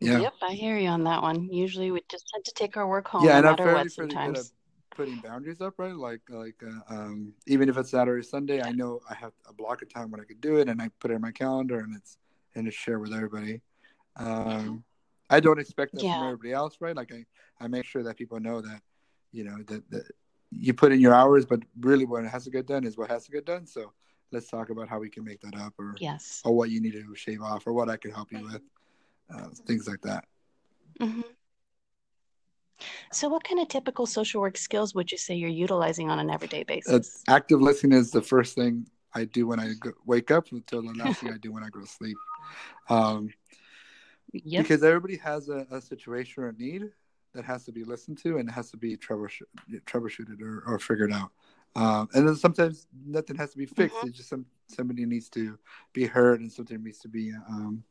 Yeah. 0.00 0.20
Yep, 0.20 0.34
I 0.42 0.52
hear 0.52 0.76
you 0.76 0.88
on 0.88 1.04
that 1.04 1.22
one. 1.22 1.48
Usually 1.50 1.90
we 1.90 2.02
just 2.10 2.28
tend 2.28 2.44
to 2.44 2.52
take 2.54 2.76
our 2.76 2.86
work 2.86 3.08
home 3.08 3.24
yeah, 3.24 3.32
no 3.32 3.38
and 3.38 3.46
I'm 3.46 3.52
matter 3.52 3.64
fairly 3.64 3.84
what 3.84 3.96
pretty 3.96 4.14
good 4.14 4.36
at 4.36 4.46
sometimes. 4.46 4.52
putting 4.94 5.16
boundaries 5.16 5.60
up, 5.60 5.74
right? 5.78 5.96
Like 5.96 6.20
like 6.28 6.62
uh, 6.62 6.94
um, 6.94 7.32
even 7.46 7.68
if 7.68 7.76
it's 7.78 7.90
Saturday 7.90 8.22
Sunday, 8.22 8.60
I 8.62 8.72
know 8.72 9.00
I 9.08 9.14
have 9.14 9.32
a 9.48 9.52
block 9.52 9.82
of 9.82 9.92
time 9.92 10.10
when 10.10 10.20
I 10.20 10.24
could 10.24 10.40
do 10.40 10.58
it, 10.58 10.68
and 10.68 10.80
I 10.82 10.90
put 11.00 11.10
it 11.10 11.14
in 11.14 11.20
my 11.22 11.32
calendar, 11.32 11.78
and 11.80 11.94
it's 11.96 12.18
and 12.54 12.66
to 12.66 12.70
share 12.70 12.98
with 12.98 13.12
everybody. 13.12 13.60
Um, 14.16 14.84
I 15.30 15.40
don't 15.40 15.58
expect 15.58 15.94
that 15.94 16.00
from 16.02 16.22
everybody 16.22 16.52
else, 16.52 16.76
right? 16.80 16.94
Like 16.96 17.12
I, 17.12 17.24
I 17.60 17.68
make 17.68 17.84
sure 17.84 18.02
that 18.02 18.16
people 18.16 18.38
know 18.40 18.60
that, 18.60 18.80
you 19.32 19.44
know, 19.44 19.56
that, 19.66 19.90
that 19.90 20.04
you 20.50 20.72
put 20.74 20.92
in 20.92 21.00
your 21.00 21.14
hours, 21.14 21.44
but 21.46 21.60
really 21.80 22.04
what 22.04 22.24
has 22.24 22.44
to 22.44 22.50
get 22.50 22.66
done 22.66 22.84
is 22.84 22.96
what 22.96 23.10
has 23.10 23.24
to 23.24 23.32
get 23.32 23.44
done. 23.44 23.66
So 23.66 23.92
let's 24.30 24.48
talk 24.48 24.70
about 24.70 24.88
how 24.88 24.98
we 25.00 25.10
can 25.10 25.24
make 25.24 25.40
that 25.40 25.56
up, 25.56 25.74
or 25.78 25.96
Yes. 25.98 26.40
or 26.44 26.54
what 26.54 26.70
you 26.70 26.80
need 26.80 26.92
to 26.92 27.14
shave 27.14 27.42
off, 27.42 27.66
or 27.66 27.72
what 27.72 27.88
I 27.88 27.96
can 27.96 28.10
help 28.12 28.30
you 28.32 28.44
with, 28.44 28.62
uh, 29.34 29.48
things 29.66 29.88
like 29.88 30.00
that. 30.02 30.24
hmm 31.00 31.22
So 33.12 33.28
what 33.28 33.44
kind 33.44 33.60
of 33.60 33.68
typical 33.68 34.06
social 34.06 34.40
work 34.40 34.56
skills 34.56 34.94
would 34.94 35.10
you 35.10 35.18
say 35.18 35.34
you're 35.34 35.48
utilizing 35.48 36.10
on 36.10 36.18
an 36.18 36.30
everyday 36.30 36.60
Uh, 36.60 36.64
basis? 36.64 37.22
active 37.28 37.60
listening 37.60 37.98
is 37.98 38.10
the 38.10 38.22
first 38.22 38.54
thing 38.54 38.86
I 39.14 39.24
do 39.24 39.46
when 39.46 39.60
I 39.60 39.72
go, 39.78 39.92
wake 40.04 40.30
up 40.30 40.50
until 40.52 40.82
the 40.82 40.92
last 40.92 41.20
thing 41.20 41.32
I 41.32 41.38
do 41.38 41.52
when 41.52 41.62
I 41.64 41.70
go 41.70 41.80
to 41.80 41.86
sleep. 41.86 42.18
Um, 42.88 43.30
Yep. 44.32 44.62
Because 44.64 44.82
everybody 44.82 45.16
has 45.18 45.48
a, 45.48 45.64
a 45.70 45.80
situation 45.80 46.42
or 46.42 46.48
a 46.48 46.52
need 46.54 46.90
that 47.34 47.44
has 47.44 47.64
to 47.66 47.72
be 47.72 47.84
listened 47.84 48.18
to 48.18 48.38
and 48.38 48.50
has 48.50 48.70
to 48.72 48.76
be 48.76 48.96
troubleshoot, 48.96 49.42
troubleshooted 49.86 50.40
or, 50.42 50.64
or 50.66 50.78
figured 50.80 51.12
out. 51.12 51.30
Um, 51.76 52.08
and 52.14 52.26
then 52.26 52.34
sometimes 52.36 52.88
nothing 53.06 53.36
has 53.36 53.52
to 53.52 53.58
be 53.58 53.66
fixed. 53.66 53.96
Mhm. 53.96 54.08
It's 54.08 54.16
just 54.16 54.28
some 54.28 54.46
somebody 54.66 55.04
needs 55.06 55.28
to 55.30 55.56
be 55.92 56.06
heard 56.06 56.40
and 56.40 56.50
something 56.50 56.82
needs 56.82 56.98
to 57.00 57.08
be 57.08 57.32
um, 57.48 57.84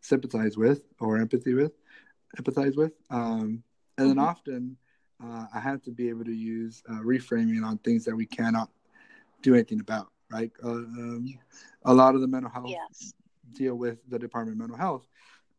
sympathized 0.00 0.58
with 0.58 0.82
or 1.00 1.18
empathy 1.18 1.54
with, 1.54 1.72
empathize 2.38 2.76
with. 2.76 2.92
Um, 3.10 3.62
and 3.96 4.10
then 4.10 4.16
Mhm. 4.16 4.28
often 4.28 4.76
uh, 5.22 5.46
I 5.54 5.60
have 5.60 5.82
to 5.84 5.90
be 5.90 6.10
able 6.10 6.24
to 6.24 6.34
use 6.34 6.82
uh, 6.88 7.00
reframing 7.00 7.64
on 7.64 7.78
things 7.78 8.04
that 8.04 8.14
we 8.14 8.26
cannot 8.26 8.70
do 9.40 9.54
anything 9.54 9.80
about. 9.80 10.12
Right? 10.30 10.52
Uh, 10.62 10.68
um, 10.70 11.38
a 11.84 11.94
lot 11.94 12.14
of 12.14 12.20
the 12.20 12.26
mental 12.26 12.50
health 12.50 12.70
Yes. 12.70 13.14
Deal 13.52 13.74
with 13.74 13.98
the 14.08 14.18
Department 14.18 14.54
of 14.54 14.58
Mental 14.58 14.76
Health, 14.76 15.06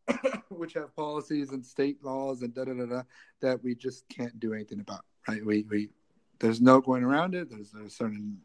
which 0.49 0.73
have 0.73 0.95
policies 0.95 1.51
and 1.51 1.65
state 1.65 2.03
laws 2.03 2.41
and 2.41 2.53
da 2.53 2.65
da 2.65 2.73
da 2.73 2.85
da 2.85 3.01
that 3.41 3.63
we 3.63 3.75
just 3.75 4.07
can't 4.09 4.39
do 4.39 4.53
anything 4.53 4.79
about. 4.79 5.01
Right? 5.27 5.45
We 5.45 5.65
we 5.69 5.89
there's 6.39 6.61
no 6.61 6.79
going 6.81 7.03
around 7.03 7.35
it. 7.35 7.49
There's 7.49 7.73
a 7.73 7.89
certain 7.89 8.39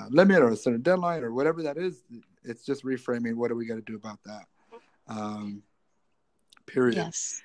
uh, 0.00 0.06
limit 0.10 0.42
or 0.42 0.50
a 0.50 0.56
certain 0.56 0.82
deadline 0.82 1.24
or 1.24 1.32
whatever 1.32 1.62
that 1.62 1.76
is. 1.76 2.04
It's 2.44 2.64
just 2.64 2.84
reframing. 2.84 3.34
What 3.34 3.48
do 3.48 3.56
we 3.56 3.66
got 3.66 3.74
to 3.76 3.82
do 3.82 3.96
about 3.96 4.20
that? 4.24 4.44
Um, 5.08 5.62
period. 6.66 6.96
Yes. 6.96 7.42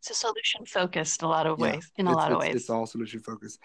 It's 0.00 0.10
a 0.10 0.14
solution 0.14 0.66
focused 0.66 1.22
a 1.22 1.26
lot 1.28 1.46
of 1.46 1.58
Yeah. 1.58 1.72
ways, 1.72 1.90
in 1.96 2.06
a 2.06 2.12
lot 2.12 2.30
of 2.30 2.40
ways. 2.40 2.54
It's 2.54 2.68
all 2.68 2.86
solution 2.86 3.20
focused. 3.20 3.58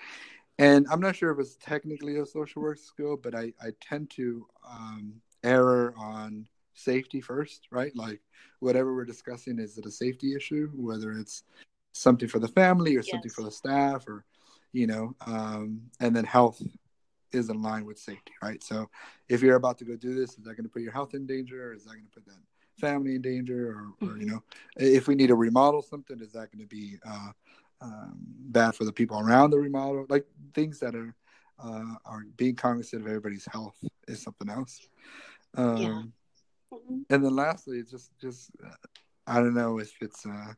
And 0.58 0.88
I'm 0.90 1.02
not 1.02 1.16
sure 1.16 1.32
if 1.32 1.40
it's 1.40 1.58
technically 1.58 2.18
a 2.18 2.26
social 2.26 2.62
work 2.62 2.78
skill, 2.78 3.18
but 3.18 3.36
I, 3.36 3.54
I 3.62 3.72
tend 3.82 4.10
to 4.12 4.48
um, 4.70 5.22
err 5.44 5.94
on 5.98 6.48
safety 6.74 7.22
first, 7.22 7.68
right? 7.72 7.96
Like 7.96 8.22
whatever 8.60 8.94
we're 8.94 9.06
discussing, 9.06 9.60
is 9.60 9.78
it 9.78 9.86
a 9.86 9.92
safety 9.92 10.36
issue? 10.36 10.70
Whether 10.76 11.12
it's 11.14 11.44
something 11.94 12.28
for 12.30 12.40
the 12.40 12.48
family 12.48 12.96
or 12.96 13.04
something 13.04 13.32
for 13.32 13.44
the 13.44 13.52
staff 13.52 14.08
or, 14.08 14.26
you 14.72 14.88
know, 14.88 15.16
um, 15.26 15.82
and 16.00 16.16
then 16.16 16.24
health 16.24 16.62
is 17.32 17.50
in 17.50 17.62
line 17.62 17.86
with 17.86 17.98
safety, 18.00 18.32
right? 18.42 18.64
So 18.64 18.90
if 19.28 19.42
you're 19.42 19.56
about 19.56 19.78
to 19.80 19.86
go 19.86 19.96
do 19.96 20.16
this, 20.16 20.32
is 20.32 20.44
that 20.46 20.56
going 20.56 20.64
to 20.64 20.70
put 20.70 20.82
your 20.82 20.92
health 20.94 21.14
in 21.14 21.26
danger? 21.26 21.70
Or 21.70 21.74
is 21.74 21.84
that 21.86 21.92
going 21.94 22.06
to 22.06 22.12
put 22.12 22.26
that 22.26 22.42
family 22.80 23.16
in 23.16 23.22
danger? 23.22 23.72
Or, 23.72 24.08
or 24.08 24.18
you 24.18 24.26
Mhm. 24.26 24.32
know, 24.32 24.44
if 24.78 25.08
we 25.08 25.16
need 25.16 25.28
to 25.28 25.36
remodel 25.36 25.82
something, 25.82 26.20
is 26.22 26.32
that 26.34 26.52
going 26.52 26.68
to 26.68 26.68
be 26.68 26.98
uh, 27.06 27.32
um, 27.82 28.18
bad 28.50 28.76
for 28.76 28.84
the 28.84 28.94
people 28.94 29.20
around 29.20 29.52
the 29.52 29.60
remodel? 29.60 30.06
Like 30.10 30.26
things 30.54 30.80
that 30.80 30.96
are 30.96 31.16
uh, 31.62 31.96
are 32.06 32.24
being 32.38 32.56
cognizant 32.56 33.02
of 33.02 33.08
everybody's 33.08 33.46
health 33.52 33.76
is 34.08 34.22
something 34.24 34.50
else. 34.50 34.88
Um, 35.56 35.78
Yeah. 35.78 36.04
Mhm. 36.72 37.06
And 37.10 37.26
then 37.26 37.36
lastly, 37.36 37.84
just 37.84 38.12
just 38.20 38.52
uh, 38.64 38.70
I 39.26 39.36
don't 39.36 39.56
know 39.56 39.80
if 39.80 39.92
it's 40.02 40.26
a, 40.26 40.56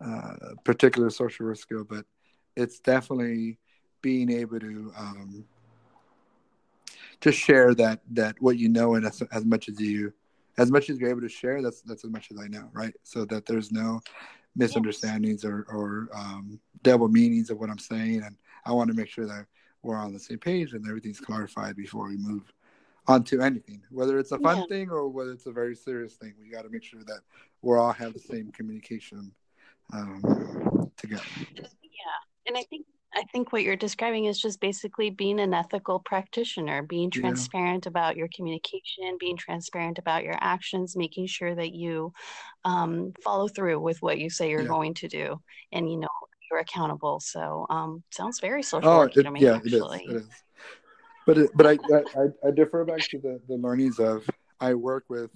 a 0.00 0.56
particular 0.64 1.10
social 1.10 1.46
work 1.46 1.56
skill, 1.56 1.84
but 1.84 2.04
it's 2.56 2.78
definitely 2.80 3.58
being 4.02 4.30
able 4.30 4.60
to 4.60 4.92
um, 4.96 5.44
to 7.20 7.32
share 7.32 7.74
that 7.74 8.00
that 8.10 8.36
what 8.40 8.58
you 8.58 8.68
know 8.68 8.94
and 8.94 9.06
as, 9.06 9.22
as 9.32 9.44
much 9.44 9.68
as 9.68 9.80
you 9.80 10.12
as 10.58 10.70
much 10.70 10.90
as 10.90 10.98
you're 10.98 11.10
able 11.10 11.20
to 11.20 11.28
share 11.28 11.62
that's 11.62 11.82
that's 11.82 12.04
as 12.04 12.10
much 12.10 12.30
as 12.30 12.38
i 12.38 12.46
know 12.46 12.68
right 12.72 12.94
so 13.02 13.24
that 13.26 13.46
there's 13.46 13.70
no 13.70 14.00
misunderstandings 14.56 15.44
or 15.44 15.66
or 15.68 16.08
um, 16.14 16.58
double 16.82 17.08
meanings 17.08 17.50
of 17.50 17.58
what 17.58 17.70
i'm 17.70 17.78
saying 17.78 18.22
and 18.22 18.36
i 18.64 18.72
want 18.72 18.88
to 18.88 18.96
make 18.96 19.08
sure 19.08 19.26
that 19.26 19.46
we're 19.82 19.96
on 19.96 20.12
the 20.12 20.18
same 20.18 20.38
page 20.38 20.72
and 20.72 20.86
everything's 20.88 21.20
clarified 21.20 21.76
before 21.76 22.08
we 22.08 22.16
move 22.16 22.52
on 23.06 23.24
to 23.24 23.40
anything 23.40 23.82
whether 23.90 24.18
it's 24.18 24.32
a 24.32 24.38
fun 24.38 24.58
Yeah. 24.58 24.64
thing 24.68 24.90
or 24.90 25.08
whether 25.08 25.32
it's 25.32 25.46
a 25.46 25.52
very 25.52 25.74
serious 25.74 26.14
thing 26.14 26.34
we 26.40 26.48
got 26.50 26.62
to 26.62 26.70
make 26.70 26.82
sure 26.84 27.02
that 27.06 27.20
we're 27.62 27.78
all 27.78 27.92
have 27.92 28.12
the 28.12 28.18
same 28.18 28.50
communication 28.52 29.32
um, 29.92 30.88
together 30.96 31.24
Yeah. 31.56 32.18
And 32.46 32.56
I 32.56 32.64
think 32.64 32.86
I 33.12 33.24
think 33.32 33.52
what 33.52 33.64
you're 33.64 33.74
describing 33.74 34.26
is 34.26 34.40
just 34.40 34.60
basically 34.60 35.10
being 35.10 35.40
an 35.40 35.52
ethical 35.52 35.98
practitioner, 35.98 36.84
being 36.84 37.10
Yeah. 37.12 37.22
transparent 37.22 37.86
about 37.86 38.16
your 38.16 38.28
communication, 38.34 39.16
being 39.18 39.36
transparent 39.36 39.98
about 39.98 40.22
your 40.22 40.36
actions, 40.40 40.96
making 40.96 41.26
sure 41.26 41.52
that 41.56 41.72
you 41.72 42.12
um, 42.64 43.12
follow 43.20 43.48
through 43.48 43.80
with 43.80 44.00
what 44.00 44.20
you 44.20 44.30
say 44.30 44.48
you're 44.48 44.62
Yeah. 44.62 44.68
going 44.68 44.94
to 44.94 45.08
do, 45.08 45.40
and 45.72 45.90
you 45.90 45.96
know 45.98 46.08
you're 46.48 46.60
accountable. 46.60 47.18
So 47.18 47.66
um, 47.68 48.04
sounds 48.12 48.38
very 48.38 48.62
social 48.62 48.92
Oh, 48.92 49.02
it, 49.02 49.12
to 49.14 49.30
me, 49.30 49.40
yeah, 49.42 49.56
it 49.56 49.66
is. 49.66 49.74
actually. 49.74 50.04
It 50.06 50.16
is. 50.16 50.28
But 51.30 51.38
it, 51.38 51.50
but 51.54 51.66
I, 51.68 51.78
I 52.20 52.48
I 52.48 52.50
defer 52.50 52.84
back 52.84 52.98
to 53.10 53.18
the 53.18 53.40
the 53.46 53.54
learnings 53.54 54.00
of 54.00 54.28
I 54.60 54.74
work 54.74 55.04
with 55.08 55.30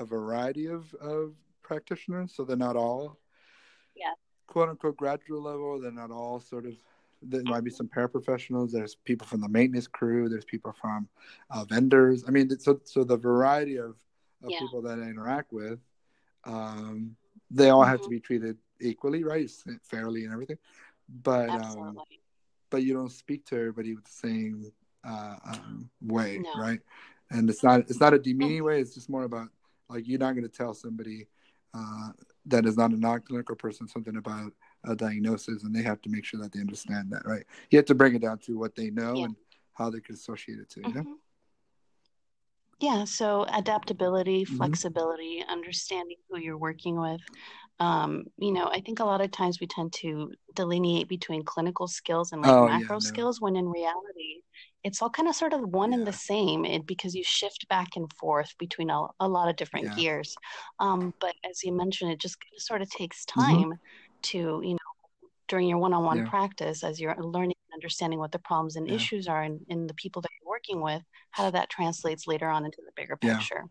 a 0.00 0.04
variety 0.04 0.66
of 0.66 0.92
of 0.94 1.34
practitioners, 1.62 2.32
so 2.34 2.44
they're 2.44 2.56
not 2.56 2.74
all 2.74 3.16
Yeah. 3.94 4.14
quote 4.48 4.68
unquote 4.70 4.96
graduate 4.96 5.40
level. 5.40 5.80
They're 5.80 5.92
not 5.92 6.10
all 6.10 6.40
sort 6.40 6.66
of. 6.66 6.74
There 7.22 7.44
might 7.44 7.62
be 7.62 7.70
some 7.70 7.86
paraprofessionals. 7.86 8.72
There's 8.72 8.96
people 8.96 9.24
from 9.28 9.40
the 9.40 9.48
maintenance 9.48 9.86
crew. 9.86 10.28
There's 10.28 10.44
people 10.44 10.72
from 10.80 11.08
uh, 11.50 11.64
vendors. 11.64 12.24
I 12.26 12.32
mean, 12.32 12.50
so 12.58 12.80
so 12.82 13.04
the 13.04 13.16
variety 13.16 13.76
of 13.76 13.94
of 14.42 14.50
Yeah. 14.50 14.58
people 14.58 14.82
that 14.82 14.98
I 14.98 15.02
interact 15.02 15.52
with, 15.52 15.78
um, 16.42 17.16
they 17.52 17.70
all 17.70 17.84
have 17.84 18.00
to 18.02 18.08
Mhm. 18.08 18.10
be 18.10 18.20
treated 18.20 18.58
equally, 18.80 19.22
right? 19.22 19.48
Fairly 19.84 20.24
and 20.24 20.32
everything. 20.32 20.58
But 21.22 21.50
um, 21.50 22.00
but 22.68 22.82
you 22.82 22.94
don't 22.94 23.12
speak 23.12 23.44
to 23.46 23.54
everybody 23.56 23.94
with 23.94 24.04
the 24.04 24.10
same 24.10 24.72
uh, 25.06 25.36
um, 25.46 25.88
way, 26.02 26.38
No. 26.42 26.60
right? 26.60 26.80
And 27.30 27.48
it's 27.50 27.62
not 27.62 27.80
it's 27.80 28.00
not 28.00 28.14
a 28.14 28.18
demeaning 28.18 28.62
way. 28.64 28.80
It's 28.80 28.94
just 28.94 29.08
more 29.08 29.24
about 29.24 29.48
like 29.88 30.06
you're 30.06 30.18
not 30.18 30.32
going 30.32 30.48
to 30.48 30.56
tell 30.56 30.74
somebody 30.74 31.26
uh, 31.74 32.10
that 32.46 32.66
is 32.66 32.76
not 32.76 32.90
a 32.90 32.96
non-clinical 32.96 33.56
person 33.56 33.86
something 33.88 34.16
about 34.16 34.52
a 34.84 34.94
diagnosis, 34.94 35.64
and 35.64 35.74
they 35.74 35.82
have 35.82 36.00
to 36.02 36.08
make 36.08 36.24
sure 36.24 36.40
that 36.40 36.52
they 36.52 36.60
understand 36.60 37.10
that, 37.10 37.26
right? 37.26 37.44
You 37.70 37.78
have 37.78 37.86
to 37.86 37.94
bring 37.94 38.14
it 38.14 38.22
down 38.22 38.38
to 38.46 38.58
what 38.58 38.74
they 38.74 38.90
know 38.90 39.16
Yeah. 39.16 39.24
and 39.26 39.36
how 39.74 39.90
they 39.90 40.00
can 40.00 40.14
associate 40.14 40.58
it 40.58 40.70
to. 40.70 40.80
You 40.80 40.94
know? 40.94 41.16
Yeah, 42.78 43.04
so 43.04 43.44
adaptability, 43.44 44.44
Mhm. 44.48 44.56
flexibility, 44.58 45.42
understanding 45.48 46.18
who 46.28 46.38
you're 46.38 46.58
working 46.58 47.00
with. 47.00 47.22
Um, 47.78 48.24
you 48.38 48.52
know, 48.52 48.66
I 48.66 48.80
think 48.82 49.00
a 49.00 49.04
lot 49.04 49.22
of 49.22 49.30
times 49.30 49.60
we 49.60 49.66
tend 49.66 49.92
to 49.94 50.32
delineate 50.54 51.08
between 51.08 51.42
clinical 51.44 51.88
skills 51.88 52.32
and 52.32 52.42
like 52.42 52.56
Oh 52.56 52.68
yeah, 52.70 52.88
macro 52.88 52.98
no, 53.00 53.10
skills, 53.10 53.40
when 53.40 53.56
in 53.56 53.68
reality, 53.68 54.42
it's 54.84 55.00
all 55.00 55.10
kind 55.10 55.28
of 55.28 55.34
sort 55.34 55.54
of 55.54 55.62
one 55.62 55.92
and 55.94 56.06
the 56.06 56.12
same 56.12 56.64
it, 56.66 56.86
because 56.86 57.14
you 57.14 57.24
shift 57.24 57.66
back 57.68 57.96
and 57.96 58.12
forth 58.14 58.52
between 58.58 58.90
a, 58.90 59.06
a 59.20 59.28
lot 59.28 59.48
of 59.48 59.56
different 59.56 59.90
yeah, 59.90 59.94
gears. 59.94 60.38
Um, 60.78 61.14
but 61.20 61.34
as 61.48 61.62
you 61.64 61.72
mentioned, 61.72 62.12
it 62.12 62.20
just 62.20 62.36
sort 62.58 62.82
of 62.82 62.90
takes 62.90 63.24
hmm 63.36 63.62
time 63.64 63.74
to, 64.24 64.38
you 64.62 64.72
know, 64.72 64.78
during 65.48 65.68
your 65.68 65.78
one-on-one 65.78 66.22
practice 66.24 66.82
as 66.84 67.00
you're 67.00 67.16
learning 67.22 67.54
and 67.70 67.74
understanding 67.78 68.18
what 68.18 68.32
the 68.32 68.38
problems 68.38 68.76
and 68.76 68.88
yeah, 68.88 68.90
issues 68.90 69.28
are 69.28 69.42
in, 69.44 69.60
in 69.68 69.86
the 69.86 69.94
people 69.94 70.22
that 70.22 70.30
working 70.66 70.82
with 70.82 71.02
how 71.30 71.50
that 71.50 71.70
translates 71.70 72.26
later 72.26 72.48
on 72.48 72.64
into 72.64 72.78
the 72.84 72.92
bigger 72.96 73.18
yeah. 73.22 73.38
picture. 73.38 73.64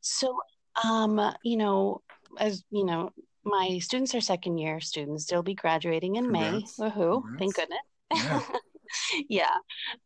So 0.00 0.40
um 0.84 1.20
you 1.42 1.56
know 1.56 2.02
as 2.38 2.62
you 2.70 2.84
know 2.84 3.10
my 3.44 3.78
students 3.78 4.14
are 4.14 4.20
second 4.20 4.58
year 4.58 4.80
students 4.80 5.26
they'll 5.26 5.42
be 5.42 5.54
graduating 5.54 6.16
in 6.16 6.30
may. 6.30 6.50
Congrats, 6.50 6.78
woohoo. 6.78 7.22
Thank 7.38 7.54
goodness. 7.54 7.78
Yeah, 8.14 8.40
yeah. 9.28 9.56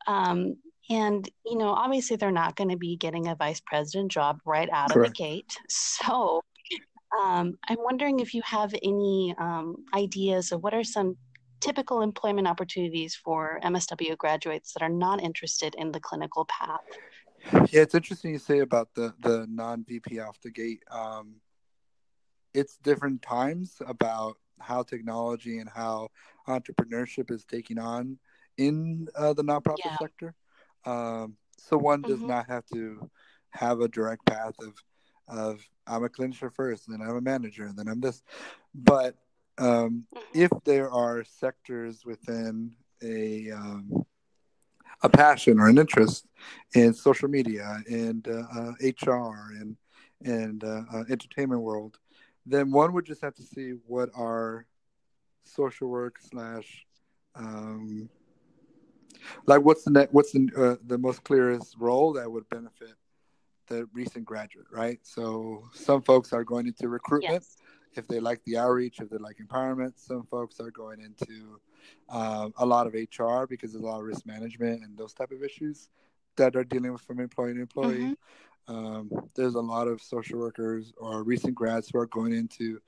Um 0.06 0.56
and 0.90 1.28
you 1.44 1.56
know 1.56 1.70
obviously 1.70 2.16
they're 2.16 2.30
not 2.30 2.56
going 2.56 2.70
to 2.70 2.76
be 2.76 2.96
getting 2.96 3.28
a 3.28 3.34
vice 3.34 3.60
president 3.60 4.12
job 4.12 4.40
right 4.44 4.68
out 4.70 4.94
of 4.94 5.02
the 5.02 5.10
gate. 5.10 5.56
So 5.68 6.42
um, 7.22 7.56
I'm 7.68 7.78
wondering 7.78 8.20
if 8.20 8.34
you 8.34 8.42
have 8.44 8.74
any 8.82 9.34
um, 9.38 9.76
ideas 9.94 10.50
of 10.50 10.64
what 10.64 10.74
are 10.74 10.82
some 10.82 11.16
typical 11.64 12.02
employment 12.02 12.46
opportunities 12.46 13.14
for 13.14 13.58
MSW 13.64 14.18
graduates 14.18 14.74
that 14.74 14.82
are 14.82 14.88
not 14.90 15.22
interested 15.22 15.74
in 15.76 15.92
the 15.92 16.00
clinical 16.00 16.44
path. 16.44 16.80
Yeah, 17.72 17.82
it's 17.82 17.94
interesting 17.94 18.32
you 18.32 18.38
say 18.38 18.58
about 18.60 18.94
the 18.94 19.14
the 19.20 19.46
non 19.48 19.84
VP 19.84 20.20
off 20.20 20.38
the 20.40 20.50
gate. 20.50 20.82
Um, 20.90 21.36
it's 22.52 22.76
different 22.76 23.22
times 23.22 23.76
about 23.86 24.36
how 24.60 24.82
technology 24.82 25.58
and 25.58 25.68
how 25.68 26.08
entrepreneurship 26.46 27.30
is 27.30 27.44
taking 27.44 27.78
on 27.78 28.18
in 28.58 29.08
uh, 29.16 29.32
the 29.32 29.42
nonprofit 29.42 29.78
Yeah. 29.84 29.96
sector. 30.00 30.34
Um, 30.84 31.36
so 31.58 31.76
one 31.78 32.02
does 32.02 32.20
Mhm. 32.20 32.28
not 32.28 32.46
have 32.46 32.64
to 32.74 33.10
have 33.50 33.80
a 33.80 33.88
direct 33.88 34.26
path 34.26 34.54
of 34.60 34.74
of 35.26 35.66
I'm 35.86 36.04
a 36.04 36.08
clinician 36.10 36.52
first, 36.52 36.88
and 36.88 37.00
then 37.00 37.06
I'm 37.08 37.16
a 37.16 37.20
manager, 37.20 37.64
and 37.64 37.76
then 37.78 37.88
I'm 37.88 38.00
this. 38.00 38.22
But 38.74 39.16
um, 39.58 40.06
Mhm. 40.14 40.20
if 40.34 40.50
there 40.64 40.90
are 40.90 41.24
sectors 41.24 42.04
within 42.04 42.74
a 43.02 43.50
um, 43.50 44.06
a 45.02 45.08
passion 45.08 45.58
or 45.60 45.68
an 45.68 45.78
interest 45.78 46.26
in 46.74 46.94
social 46.94 47.28
media 47.28 47.82
and 47.90 48.26
uh, 48.28 48.44
uh, 48.54 48.72
HR 48.80 49.52
and 49.60 49.76
and 50.24 50.64
uh, 50.64 50.82
uh, 50.92 51.04
entertainment 51.10 51.60
world, 51.60 51.98
then 52.46 52.70
one 52.70 52.92
would 52.94 53.04
just 53.04 53.20
have 53.20 53.34
to 53.34 53.42
see 53.42 53.72
what 53.86 54.08
our 54.16 54.66
social 55.44 55.88
work 55.88 56.18
slash 56.20 56.86
um, 57.34 58.08
like 59.46 59.62
what's 59.62 59.84
the 59.84 59.90
net, 59.90 60.08
what's 60.12 60.32
the 60.32 60.48
uh, 60.56 60.76
the 60.86 60.98
most 60.98 61.22
clearest 61.24 61.76
role 61.78 62.12
that 62.14 62.30
would 62.30 62.48
benefit 62.48 62.94
the 63.66 63.88
recent 63.92 64.24
graduate, 64.24 64.66
right? 64.70 64.98
So 65.02 65.64
some 65.72 66.02
folks 66.02 66.32
are 66.32 66.44
going 66.44 66.66
into 66.66 66.88
recruitment 66.88 67.32
Yes. 67.34 67.56
If 67.98 68.08
they 68.08 68.20
like 68.20 68.42
the 68.44 68.58
outreach, 68.58 69.00
if 69.00 69.10
they 69.10 69.18
like 69.18 69.38
empowerment. 69.38 69.92
Some 69.96 70.24
folks 70.24 70.60
are 70.60 70.70
going 70.70 71.00
into 71.00 71.60
um, 72.08 72.52
a 72.56 72.66
lot 72.66 72.86
of 72.86 72.94
HR 72.94 73.46
because 73.46 73.72
there's 73.72 73.82
a 73.82 73.86
lot 73.86 74.00
of 74.00 74.06
risk 74.06 74.26
management 74.26 74.82
and 74.82 74.96
those 74.96 75.12
type 75.12 75.30
of 75.30 75.42
issues 75.42 75.88
that 76.36 76.56
are 76.56 76.64
dealing 76.64 76.92
with 76.92 77.02
from 77.02 77.20
employee 77.20 77.54
to 77.54 77.60
employee. 77.60 77.98
Mhm. 77.98 78.16
Um, 78.66 79.10
there's 79.34 79.56
a 79.56 79.60
lot 79.60 79.88
of 79.88 80.00
social 80.00 80.38
workers 80.38 80.92
or 80.96 81.22
recent 81.22 81.54
grads 81.54 81.90
who 81.92 81.98
are 81.98 82.06
going 82.06 82.32
into 82.32 82.80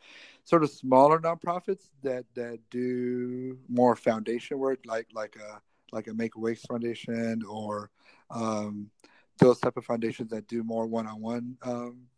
sort 0.44 0.62
of 0.62 0.70
smaller 0.70 1.18
nonprofits 1.18 1.90
that 2.02 2.24
that 2.34 2.58
do 2.70 3.58
more 3.68 3.94
foundation 3.94 4.58
work, 4.58 4.80
like 4.86 5.08
like 5.12 5.36
a 5.36 5.60
like 5.92 6.08
a 6.08 6.14
Make-A-Wish 6.14 6.62
Foundation 6.62 7.42
or 7.44 7.90
um, 8.30 8.90
those 9.38 9.60
type 9.60 9.76
of 9.76 9.84
foundations 9.84 10.30
that 10.30 10.48
do 10.48 10.64
more 10.64 10.86
one-on-one 10.86 11.56
um, 11.62 12.08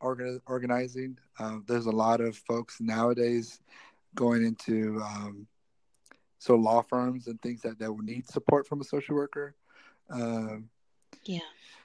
organ- 0.00 0.40
organizing. 0.46 1.18
Um, 1.38 1.64
there's 1.66 1.86
a 1.86 1.90
lot 1.90 2.20
of 2.20 2.36
folks 2.36 2.80
nowadays 2.80 3.60
going 4.14 4.44
into 4.44 5.00
um, 5.02 5.46
so 6.38 6.56
law 6.56 6.82
firms 6.82 7.26
and 7.26 7.40
things 7.42 7.60
that 7.62 7.78
that 7.78 7.92
will 7.92 8.02
need 8.02 8.28
support 8.28 8.66
from 8.66 8.80
a 8.80 8.84
social 8.84 9.14
worker. 9.14 9.54
Um, 10.08 10.70
Yeah. 11.24 11.40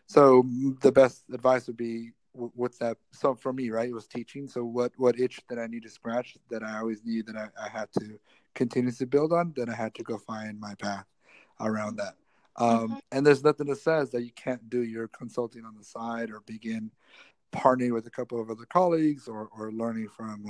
so 0.08 0.45
the 0.82 0.91
best 0.91 1.23
advice 1.34 1.67
would 1.67 1.78
be 1.78 2.12
wh- 2.34 2.56
what's 2.58 2.78
that? 2.80 2.97
So 3.12 3.36
for 3.36 3.54
me, 3.54 3.69
right, 3.69 3.89
it 3.89 3.93
was 3.93 4.08
teaching. 4.08 4.47
So 4.47 4.63
what 4.63 4.93
what 4.97 5.19
itch 5.19 5.39
that 5.49 5.60
I 5.60 5.67
need 5.67 5.84
to 5.84 5.89
scratch 5.89 6.38
that 6.49 6.63
I 6.63 6.80
always 6.80 7.04
knew 7.04 7.21
that 7.23 7.36
I, 7.36 7.49
I 7.62 7.69
had 7.69 7.91
to 7.99 8.19
continuously 8.54 9.06
build 9.06 9.34
on, 9.34 9.54
then 9.56 9.69
I 9.69 9.75
had 9.75 9.93
to 9.95 10.04
go 10.04 10.17
find 10.17 10.60
my 10.60 10.75
path 10.75 11.06
around 11.60 11.97
that. 11.97 12.15
Um, 12.58 12.91
Mhm. 12.91 12.99
and 13.12 13.28
there's 13.28 13.43
nothing 13.43 13.67
that 13.67 13.80
says 13.80 14.12
that 14.12 14.23
you 14.23 14.32
can't 14.32 14.69
do 14.69 14.82
your 14.82 15.10
consulting 15.10 15.65
on 15.65 15.75
the 15.75 15.84
side 15.84 16.32
or 16.32 16.39
begin 16.41 16.89
partnering 17.56 17.94
with 17.94 18.08
a 18.08 18.12
couple 18.12 18.41
of 18.41 18.50
other 18.50 18.65
colleagues 18.65 19.28
or, 19.28 19.50
or 19.58 19.72
learning 19.72 20.10
from 20.10 20.46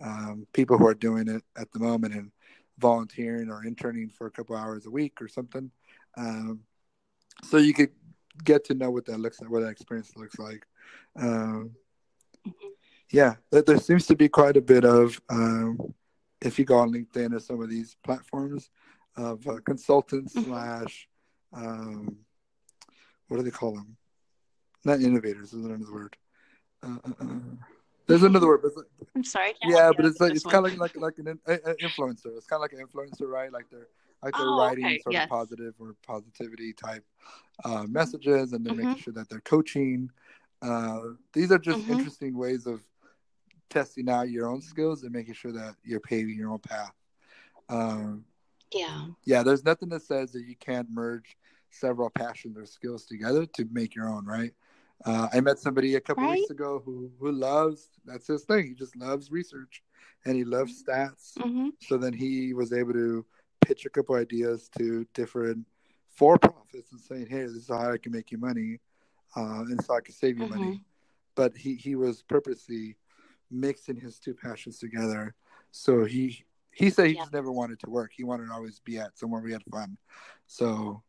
um, 0.00 0.46
people 0.52 0.76
who 0.76 0.86
are 0.86 0.94
doing 0.94 1.28
it 1.28 1.42
at 1.56 1.70
the 1.72 1.78
moment 1.78 2.14
and 2.14 2.30
volunteering 2.78 3.48
or 3.48 3.64
interning 3.64 4.08
for 4.08 4.26
a 4.26 4.30
couple 4.30 4.56
hours 4.56 4.86
a 4.86 4.90
week 4.90 5.20
or 5.20 5.28
something. 5.28 5.70
Um, 6.16 6.60
so 7.44 7.56
you 7.56 7.74
could 7.74 7.90
get 8.44 8.64
to 8.66 8.74
know 8.74 8.90
what 8.90 9.06
that 9.06 9.18
looks 9.18 9.40
like, 9.40 9.50
what 9.50 9.60
that 9.60 9.68
experience 9.68 10.12
looks 10.16 10.38
like. 10.38 10.66
Um, 11.16 11.76
Mhm. 12.46 12.72
yeah, 13.10 13.36
there, 13.50 13.78
seems 13.78 14.06
to 14.06 14.16
be 14.16 14.28
quite 14.28 14.56
a 14.56 14.62
bit 14.62 14.84
of, 14.84 15.20
um, 15.28 15.94
if 16.40 16.58
you 16.58 16.64
go 16.64 16.78
on 16.78 16.92
LinkedIn 16.92 17.34
or 17.34 17.40
some 17.40 17.60
of 17.60 17.68
these 17.68 17.96
platforms, 18.02 18.70
of 19.16 19.46
uh, 19.46 19.60
consultants 19.64 20.34
Mhm. 20.34 20.44
slash, 20.44 21.08
um, 21.52 22.24
what 23.28 23.36
do 23.36 23.42
they 23.42 23.50
call 23.50 23.74
them? 23.74 23.96
Not 24.84 25.00
innovators, 25.00 25.52
is 25.52 25.64
another 25.64 25.92
word. 25.92 26.16
Uh. 26.82 26.98
There's 28.06 28.22
another 28.24 28.48
word, 28.48 28.60
but 28.62 28.76
like, 28.76 28.86
I'm 29.14 29.24
sorry. 29.24 29.54
Can't 29.62 29.72
yeah, 29.72 29.92
but 29.94 30.04
it's 30.04 30.20
like 30.20 30.32
it's 30.32 30.44
kind 30.44 30.66
of 30.66 30.76
like 30.76 30.96
like 30.96 31.18
an 31.18 31.38
influencer. 31.46 32.36
It's 32.36 32.46
kind 32.46 32.58
of 32.58 32.60
like 32.62 32.72
an 32.72 32.84
influencer, 32.84 33.28
right? 33.28 33.52
Like 33.52 33.70
they're 33.70 33.88
like 34.22 34.36
they're 34.36 34.46
Oh, 34.48 34.58
writing 34.58 34.84
okay. 34.86 35.00
sort 35.00 35.14
Yes. 35.14 35.24
of 35.24 35.30
positive 35.30 35.74
or 35.78 35.94
positivity 36.06 36.72
type 36.72 37.04
uh, 37.64 37.84
messages, 37.84 38.52
and 38.52 38.66
they're 38.66 38.74
Mhm. 38.74 38.78
making 38.78 38.96
sure 38.96 39.12
that 39.14 39.28
they're 39.28 39.40
coaching. 39.40 40.10
Uh, 40.60 41.14
these 41.32 41.52
are 41.52 41.58
just 41.58 41.80
Mhm. 41.80 41.90
interesting 41.90 42.36
ways 42.36 42.66
of 42.66 42.82
testing 43.70 44.08
out 44.08 44.28
your 44.28 44.48
own 44.48 44.60
skills 44.60 45.02
and 45.02 45.12
making 45.12 45.34
sure 45.34 45.52
that 45.52 45.76
you're 45.84 46.00
paving 46.00 46.36
your 46.36 46.50
own 46.50 46.58
path. 46.58 46.94
Um, 47.68 48.26
Yeah. 48.72 49.06
yeah, 49.24 49.42
there's 49.42 49.64
nothing 49.64 49.88
that 49.90 50.02
says 50.02 50.32
that 50.32 50.42
you 50.42 50.56
can't 50.56 50.90
merge 50.90 51.36
several 51.70 52.10
passions 52.10 52.58
or 52.58 52.66
skills 52.66 53.06
together 53.06 53.46
to 53.46 53.64
make 53.70 53.94
your 53.94 54.08
own, 54.08 54.26
right? 54.26 54.54
Uh, 55.04 55.28
I 55.32 55.40
met 55.40 55.58
somebody 55.58 55.96
a 55.96 56.00
couple 56.00 56.24
Right. 56.24 56.38
weeks 56.38 56.50
ago 56.50 56.80
who 56.84 57.10
who 57.18 57.32
loves 57.32 57.88
that's 58.04 58.26
his 58.26 58.44
thing. 58.44 58.66
He 58.68 58.74
just 58.74 58.96
loves 58.96 59.30
research 59.30 59.82
and 60.24 60.36
he 60.36 60.44
loves 60.44 60.82
stats. 60.82 61.40
hmm 61.40 61.70
So 61.80 61.96
then 61.98 62.12
he 62.12 62.54
was 62.54 62.72
able 62.72 62.92
to 62.92 63.24
pitch 63.64 63.84
a 63.86 63.90
couple 63.90 64.14
ideas 64.14 64.68
to 64.78 65.06
different 65.14 65.66
for 66.08 66.38
profits 66.38 66.92
and 66.92 67.00
saying, 67.00 67.26
"Hey, 67.28 67.42
this 67.42 67.52
is 67.52 67.68
how 67.68 67.90
I 67.92 67.98
can 67.98 68.12
make 68.12 68.30
you 68.30 68.38
money, 68.38 68.80
uh, 69.36 69.64
and 69.68 69.82
so 69.84 69.94
I 69.96 70.00
can 70.00 70.14
save 70.14 70.38
you 70.38 70.44
hmm 70.46 70.50
money." 70.52 70.84
But 71.34 71.56
he 71.56 71.74
he 71.74 71.96
was 71.96 72.22
purposely 72.22 72.96
mixing 73.50 73.96
his 73.96 74.18
two 74.18 74.34
passions 74.34 74.78
together. 74.78 75.34
So 75.72 76.04
he 76.04 76.44
he 76.70 76.90
said 76.90 77.06
he 77.08 77.14
Yeah. 77.14 77.22
just 77.22 77.32
never 77.32 77.50
wanted 77.50 77.80
to 77.80 77.90
work. 77.90 78.12
He 78.14 78.24
wanted 78.24 78.46
to 78.46 78.52
always 78.52 78.78
be 78.80 78.98
at 78.98 79.18
somewhere 79.18 79.40
we 79.42 79.52
had 79.52 79.64
fun. 79.70 79.98
So 80.46 81.02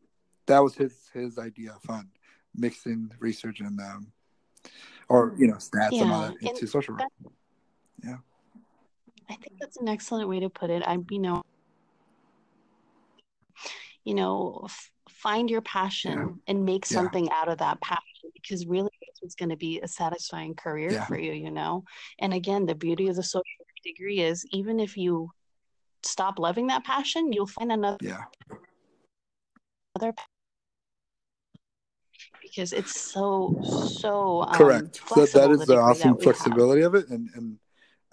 that 0.46 0.60
was 0.60 0.74
his 0.74 1.08
his 1.12 1.38
idea 1.38 1.72
of 1.74 1.82
fun, 1.82 2.08
mixing 2.54 3.10
research 3.18 3.60
and 3.60 3.78
um, 3.80 4.12
or 5.08 5.34
you 5.38 5.46
know 5.46 5.54
stats 5.54 5.92
and 6.00 6.10
all 6.10 6.22
Yeah. 6.22 6.28
that 6.40 6.48
into 6.50 6.66
social 6.66 6.94
work. 6.94 7.02
that, 8.02 8.18
I 9.30 9.36
think 9.36 9.58
that's 9.58 9.78
an 9.78 9.88
excellent 9.88 10.28
way 10.28 10.40
to 10.40 10.50
put 10.50 10.68
it. 10.70 10.82
I, 10.86 10.98
you 11.10 11.18
know, 11.18 11.42
you 14.04 14.14
know, 14.14 14.60
f- 14.64 14.90
find 15.08 15.48
your 15.50 15.62
passion 15.62 16.18
Yeah. 16.18 16.28
and 16.48 16.64
make 16.64 16.84
Yeah. 16.90 16.96
something 16.98 17.30
out 17.30 17.48
of 17.48 17.58
that 17.58 17.80
passion 17.80 18.30
because 18.34 18.66
really 18.66 18.90
it's 19.22 19.34
going 19.34 19.48
to 19.48 19.56
be 19.56 19.80
a 19.80 19.88
satisfying 19.88 20.54
career 20.54 20.92
Yeah. 20.92 21.06
for 21.06 21.18
you, 21.18 21.32
you 21.32 21.50
know? 21.50 21.84
And 22.18 22.34
again, 22.34 22.66
the 22.66 22.74
beauty 22.74 23.08
of 23.08 23.16
the 23.16 23.22
social 23.22 23.64
degree 23.82 24.20
is 24.20 24.44
even 24.50 24.78
if 24.78 24.98
you 24.98 25.30
stop 26.02 26.38
loving 26.38 26.66
that 26.66 26.84
passion, 26.84 27.32
you'll 27.32 27.46
find 27.46 27.72
another 27.72 27.96
Yeah. 28.02 28.24
other 29.96 30.12
pa- 30.12 30.26
because 32.54 32.72
it's 32.72 33.12
so 33.12 33.54
so 33.62 34.42
um, 34.42 34.56
Correct. 34.56 34.94
That 34.94 35.00
flexible, 35.08 35.52
is 35.52 35.60
the 35.60 35.66
the 35.74 35.80
awesome 35.80 36.10
that 36.12 36.18
we 36.18 36.24
have. 36.24 36.34
flexibility 36.34 36.82
of 36.82 36.94
it, 36.94 37.08
and 37.08 37.28
and 37.34 37.58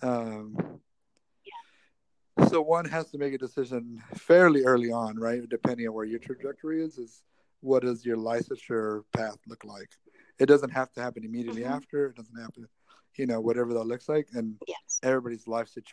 um, 0.02 0.80
yeah. 1.46 2.48
so 2.48 2.62
one 2.62 2.86
has 2.86 3.12
to 3.12 3.18
make 3.18 3.34
a 3.34 3.38
decision 3.38 4.02
fairly 4.16 4.64
early 4.64 4.92
on, 4.92 5.18
right? 5.18 5.48
Depending 5.50 5.88
on 5.88 5.94
where 5.94 6.06
your 6.06 6.20
trajectory 6.20 6.84
is, 6.84 6.98
is 6.98 7.24
what 7.62 7.84
does 7.84 8.06
your 8.06 8.18
licensure 8.18 9.04
path 9.16 9.38
look 9.48 9.64
like? 9.64 9.90
It 10.40 10.48
doesn't 10.48 10.72
have 10.72 10.92
to 10.94 11.02
happen 11.02 11.24
immediately 11.24 11.62
Mhm. 11.64 11.76
after. 11.76 12.08
It 12.08 12.16
doesn't 12.16 12.40
happen, 12.40 12.68
you 13.18 13.28
know, 13.28 13.40
whatever 13.40 13.74
that 13.76 13.84
looks 13.84 14.10
like, 14.10 14.28
and 14.34 14.56
Yes. 14.68 15.00
everybody's 15.04 15.48
life 15.48 15.68
situation 15.68 15.86